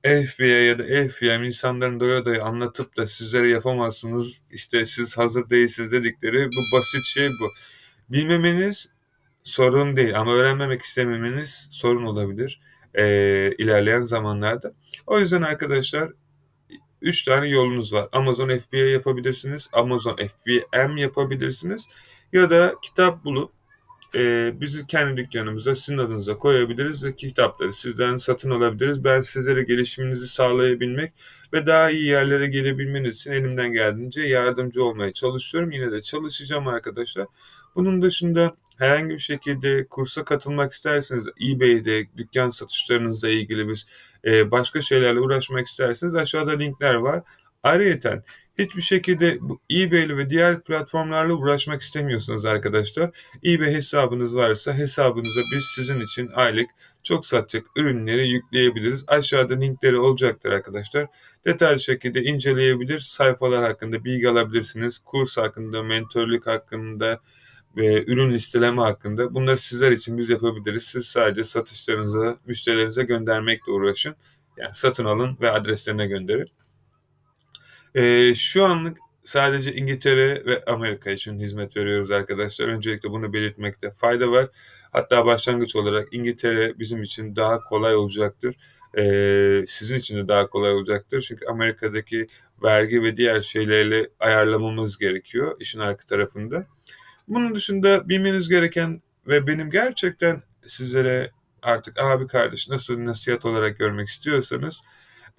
FBI 0.04 0.66
ya 0.66 0.80
da 0.80 0.84
FBM 0.84 1.44
insanların 1.44 2.00
doya 2.00 2.26
doya 2.26 2.44
anlatıp 2.44 2.98
da 2.98 3.08
sizlere 3.08 3.50
yapamazsınız 3.50 4.44
işte 4.52 4.86
siz 4.86 5.18
hazır 5.18 5.50
değilsiniz 5.50 5.92
dedikleri 5.92 6.46
bu 6.48 6.78
basit 6.78 7.06
şey 7.06 7.30
bu. 7.30 7.54
Bilmemeniz 8.10 8.90
sorun 9.44 9.98
değil 9.98 10.20
ama 10.20 10.34
öğrenmemek 10.34 10.82
istememeniz 10.82 11.68
sorun 11.72 12.04
olabilir 12.04 12.62
e, 12.94 13.06
ilerleyen 13.58 14.02
zamanlarda. 14.02 14.74
O 15.08 15.20
yüzden 15.20 15.42
arkadaşlar 15.42 16.12
3 17.02 17.24
tane 17.24 17.48
yolunuz 17.48 17.94
var. 17.94 18.10
Amazon 18.12 18.58
FBA 18.58 18.78
yapabilirsiniz, 18.78 19.70
Amazon 19.74 20.16
FBM 20.16 20.98
yapabilirsiniz 20.98 21.88
ya 22.34 22.50
da 22.50 22.76
kitap 22.82 23.24
bulup 23.26 23.52
e, 24.16 24.54
bizi 24.62 24.88
kendi 24.88 25.18
dükkanımıza 25.18 25.76
sizin 25.76 25.98
adınıza 25.98 26.38
koyabiliriz 26.38 27.04
ve 27.04 27.16
kitapları 27.16 27.74
sizden 27.74 28.18
satın 28.18 28.52
alabiliriz. 28.52 29.04
Ben 29.04 29.22
sizlere 29.22 29.64
gelişiminizi 29.64 30.28
sağlayabilmek 30.28 31.14
ve 31.54 31.66
daha 31.66 31.92
iyi 31.92 32.06
yerlere 32.06 32.48
gelebilmeniz 32.48 33.16
için 33.16 33.32
elimden 33.32 33.74
geldiğince 33.74 34.22
yardımcı 34.22 34.84
olmaya 34.84 35.14
çalışıyorum. 35.14 35.72
Yine 35.72 35.92
de 35.92 36.02
çalışacağım 36.02 36.68
arkadaşlar. 36.68 37.28
Bunun 37.76 38.02
dışında 38.02 38.56
herhangi 38.78 39.10
bir 39.10 39.20
şekilde 39.20 39.88
kursa 39.88 40.24
katılmak 40.24 40.72
isterseniz 40.72 41.28
eBay'de 41.50 42.08
dükkan 42.18 42.50
satışlarınızla 42.50 43.30
ilgili 43.30 43.68
bir 43.68 43.86
e, 44.26 44.52
başka 44.52 44.82
şeylerle 44.82 45.20
uğraşmak 45.20 45.68
isterseniz 45.68 46.16
aşağıda 46.16 46.52
linkler 46.52 46.94
var. 46.96 47.24
Ayrıca 47.68 48.24
hiçbir 48.58 48.82
şekilde 48.82 49.38
bu 49.42 49.62
eBay 49.72 50.18
ve 50.18 50.30
diğer 50.30 50.64
platformlarla 50.64 51.34
uğraşmak 51.34 51.82
istemiyorsanız 51.82 52.46
arkadaşlar 52.46 53.12
eBay 53.46 53.74
hesabınız 53.74 54.36
varsa 54.36 54.74
hesabınıza 54.74 55.42
biz 55.54 55.66
sizin 55.76 56.00
için 56.00 56.30
aylık 56.36 56.70
çok 57.04 57.26
satacak 57.26 57.66
ürünleri 57.76 58.28
yükleyebiliriz. 58.30 59.06
Aşağıda 59.08 59.54
linkleri 59.60 59.98
olacaktır 59.98 60.52
arkadaşlar. 60.52 61.08
Detaylı 61.46 61.80
şekilde 61.80 62.24
inceleyebilir, 62.24 63.00
sayfalar 63.00 63.64
hakkında 63.64 64.04
bilgi 64.06 64.30
alabilirsiniz. 64.30 65.00
Kurs 65.00 65.38
hakkında, 65.38 65.84
mentörlük 65.84 66.48
hakkında, 66.48 67.20
ve 67.78 68.04
ürün 68.08 68.34
listeleme 68.34 68.82
hakkında 68.82 69.36
bunları 69.36 69.58
sizler 69.58 69.92
için 69.92 70.18
biz 70.18 70.30
yapabiliriz. 70.30 70.84
Siz 70.84 71.06
sadece 71.06 71.44
satışlarınıza, 71.44 72.38
müşterilerinize 72.46 73.04
göndermekle 73.04 73.72
uğraşın. 73.72 74.16
Yani 74.58 74.72
satın 74.74 75.06
alın 75.06 75.38
ve 75.42 75.52
adreslerine 75.52 76.08
gönderin. 76.08 76.48
E, 77.98 78.36
şu 78.36 78.66
anlık 78.66 78.98
sadece 79.24 79.74
İngiltere 79.74 80.46
ve 80.46 80.64
Amerika 80.66 81.12
için 81.12 81.40
hizmet 81.40 81.78
veriyoruz 81.78 82.12
arkadaşlar. 82.12 82.68
Öncelikle 82.68 83.10
bunu 83.10 83.34
belirtmekte 83.34 83.92
fayda 83.92 84.32
var. 84.32 84.50
Hatta 84.92 85.26
başlangıç 85.26 85.76
olarak 85.76 86.08
İngiltere 86.12 86.80
bizim 86.80 87.02
için 87.02 87.36
daha 87.36 87.64
kolay 87.64 87.96
olacaktır. 87.96 88.56
Ee, 88.98 89.64
sizin 89.68 89.98
için 89.98 90.18
de 90.18 90.28
daha 90.28 90.48
kolay 90.48 90.72
olacaktır. 90.74 91.22
Çünkü 91.22 91.46
Amerika'daki 91.46 92.28
vergi 92.64 93.04
ve 93.04 93.18
diğer 93.18 93.42
şeylerle 93.42 94.10
ayarlamamız 94.20 94.98
gerekiyor 94.98 95.56
işin 95.60 95.80
arka 95.80 96.06
tarafında. 96.06 96.68
Bunun 97.28 97.56
dışında 97.56 98.10
bilmeniz 98.10 98.50
gereken 98.50 99.02
ve 99.28 99.48
benim 99.48 99.70
gerçekten 99.70 100.44
sizlere 100.66 101.32
artık 101.62 102.00
abi 102.00 102.28
kardeş 102.28 102.70
nasıl 102.70 103.06
nasihat 103.06 103.46
olarak 103.46 103.80
görmek 103.80 104.08
istiyorsanız 104.08 104.82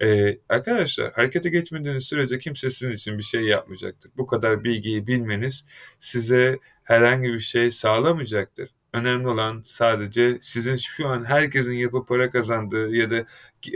ee, 0.01 0.39
arkadaşlar 0.49 1.13
harekete 1.13 1.49
geçmediğiniz 1.49 2.03
sürece 2.03 2.39
kimse 2.39 2.69
sizin 2.69 2.91
için 2.93 3.17
bir 3.17 3.23
şey 3.23 3.41
yapmayacaktır. 3.41 4.11
Bu 4.17 4.27
kadar 4.27 4.63
bilgiyi 4.63 5.07
bilmeniz 5.07 5.65
size 5.99 6.59
herhangi 6.83 7.27
bir 7.27 7.39
şey 7.39 7.71
sağlamayacaktır. 7.71 8.69
Önemli 8.93 9.27
olan 9.27 9.61
sadece 9.65 10.37
sizin 10.41 10.75
şu 10.75 11.07
an 11.07 11.25
herkesin 11.25 11.73
yapıp 11.73 12.07
para 12.07 12.29
kazandığı 12.29 12.95
ya 12.95 13.09
da 13.09 13.25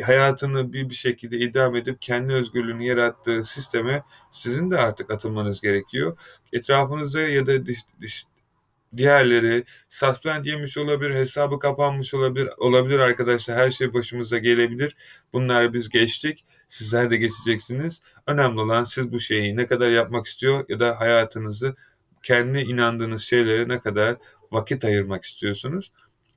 hayatını 0.04 0.74
bir 0.74 0.90
bir 0.90 0.96
şekilde 0.96 1.38
idam 1.38 1.76
edip 1.76 2.02
kendi 2.02 2.34
özgürlüğünü 2.34 2.86
yarattığı 2.86 3.44
sisteme 3.44 4.04
sizin 4.32 4.72
de 4.72 4.78
artık 4.78 5.12
atılmanız 5.12 5.62
gerekiyor. 5.62 6.18
Etrafınıza 6.54 7.22
ya 7.22 7.48
da 7.48 7.66
dış, 7.66 7.80
dış, 8.02 8.26
diğerleri 8.98 9.64
suspend 9.90 10.46
yemiş 10.46 10.78
olabilir, 10.78 11.14
hesabı 11.14 11.60
kapanmış 11.60 12.14
olabilir, 12.14 12.50
olabilir 12.58 13.00
arkadaşlar. 13.00 13.58
Her 13.58 13.72
şey 13.72 13.94
başımıza 13.94 14.38
gelebilir. 14.38 14.96
Bunları 15.34 15.74
biz 15.74 15.90
geçtik. 15.90 16.46
Sizler 16.68 17.10
de 17.10 17.18
geçeceksiniz. 17.18 18.02
Önemli 18.28 18.60
olan 18.60 18.84
siz 18.84 19.12
bu 19.12 19.20
şeyi 19.20 19.56
ne 19.56 19.68
kadar 19.68 19.90
yapmak 19.90 20.26
istiyor 20.26 20.66
ya 20.70 20.80
da 20.80 21.00
hayatınızı 21.00 21.76
kendi 22.24 22.60
inandığınız 22.60 23.22
şeylere 23.22 23.68
ne 23.68 23.80
kadar 23.80 24.18
vakit 24.52 24.86
ayırmak 24.86 25.24
istiyorsunuz. 25.24 25.92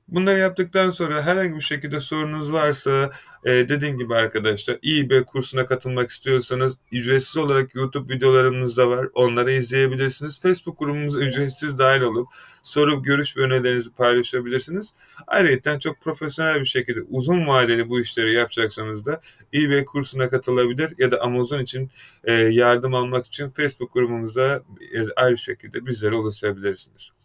Bunları 0.07 0.39
yaptıktan 0.39 0.89
sonra 0.89 1.21
herhangi 1.21 1.55
bir 1.55 1.61
şekilde 1.61 1.99
sorunuz 1.99 2.53
varsa 2.53 3.09
e, 3.45 3.51
dediğim 3.51 3.97
gibi 3.97 4.15
arkadaşlar 4.15 4.79
eBay 4.85 5.23
kursuna 5.23 5.65
katılmak 5.65 6.09
istiyorsanız 6.09 6.77
ücretsiz 6.91 7.37
olarak 7.37 7.75
YouTube 7.75 8.13
videolarımız 8.13 8.77
da 8.77 8.89
var. 8.89 9.07
Onları 9.13 9.51
izleyebilirsiniz. 9.51 10.41
Facebook 10.41 10.79
grubumuza 10.79 11.19
ücretsiz 11.19 11.77
dahil 11.77 12.01
olup 12.01 12.27
soru, 12.63 13.03
görüş 13.03 13.37
ve 13.37 13.41
önerilerinizi 13.41 13.93
paylaşabilirsiniz. 13.93 14.93
Ayrıca 15.27 15.79
çok 15.79 16.01
profesyonel 16.01 16.59
bir 16.59 16.65
şekilde 16.65 17.01
uzun 17.09 17.47
vadeli 17.47 17.89
bu 17.89 18.01
işleri 18.01 18.33
yapacaksanız 18.33 19.05
da 19.05 19.21
eBay 19.53 19.85
kursuna 19.85 20.29
katılabilir 20.29 20.93
ya 20.97 21.11
da 21.11 21.21
Amazon 21.21 21.59
için 21.59 21.91
e, 22.23 22.33
yardım 22.33 22.93
almak 22.93 23.25
için 23.25 23.49
Facebook 23.49 23.93
grubumuzda 23.93 24.63
e, 24.93 25.13
ayrı 25.15 25.37
şekilde 25.37 25.85
bizlere 25.85 26.15
ulaşabilirsiniz. 26.15 27.16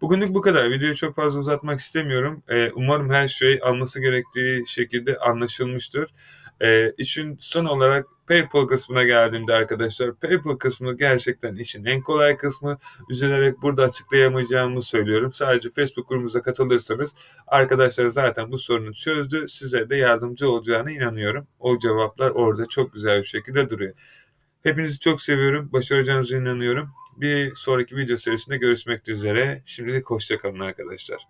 Bugünlük 0.00 0.34
bu 0.34 0.40
kadar. 0.40 0.70
Videoyu 0.70 0.94
çok 0.94 1.16
fazla 1.16 1.40
uzatmak 1.40 1.80
istemiyorum. 1.80 2.42
Ee, 2.48 2.70
umarım 2.74 3.10
her 3.10 3.28
şey 3.28 3.60
alması 3.62 4.00
gerektiği 4.00 4.66
şekilde 4.66 5.16
anlaşılmıştır. 5.18 6.08
Ee, 6.62 6.92
işin 6.98 7.36
son 7.40 7.64
olarak 7.64 8.06
PayPal 8.30 8.66
kısmına 8.66 9.02
geldiğimde 9.02 9.54
arkadaşlar 9.54 10.14
PayPal 10.14 10.56
kısmı 10.56 10.96
gerçekten 10.96 11.56
işin 11.56 11.84
en 11.84 12.00
kolay 12.00 12.36
kısmı. 12.36 12.78
Üzülerek 13.10 13.62
burada 13.62 13.82
açıklayamayacağımı 13.82 14.82
söylüyorum. 14.82 15.32
Sadece 15.32 15.70
Facebook 15.70 16.08
grubumuza 16.08 16.42
katılırsanız 16.42 17.16
arkadaşlar 17.46 18.06
zaten 18.06 18.52
bu 18.52 18.58
sorunu 18.58 18.94
çözdü. 18.94 19.48
Size 19.48 19.90
de 19.90 19.96
yardımcı 19.96 20.50
olacağına 20.50 20.90
inanıyorum. 20.90 21.46
O 21.58 21.78
cevaplar 21.78 22.30
orada 22.30 22.66
çok 22.66 22.92
güzel 22.92 23.20
bir 23.20 23.26
şekilde 23.26 23.70
duruyor. 23.70 23.94
Hepinizi 24.62 24.98
çok 24.98 25.22
seviyorum. 25.22 25.68
Başaracağınıza 25.72 26.36
inanıyorum. 26.36 26.90
Bir 27.20 27.54
sonraki 27.54 27.96
video 27.96 28.16
serisinde 28.16 28.56
görüşmek 28.56 29.08
üzere. 29.08 29.62
Şimdilik 29.64 30.10
hoşçakalın 30.10 30.60
arkadaşlar. 30.60 31.29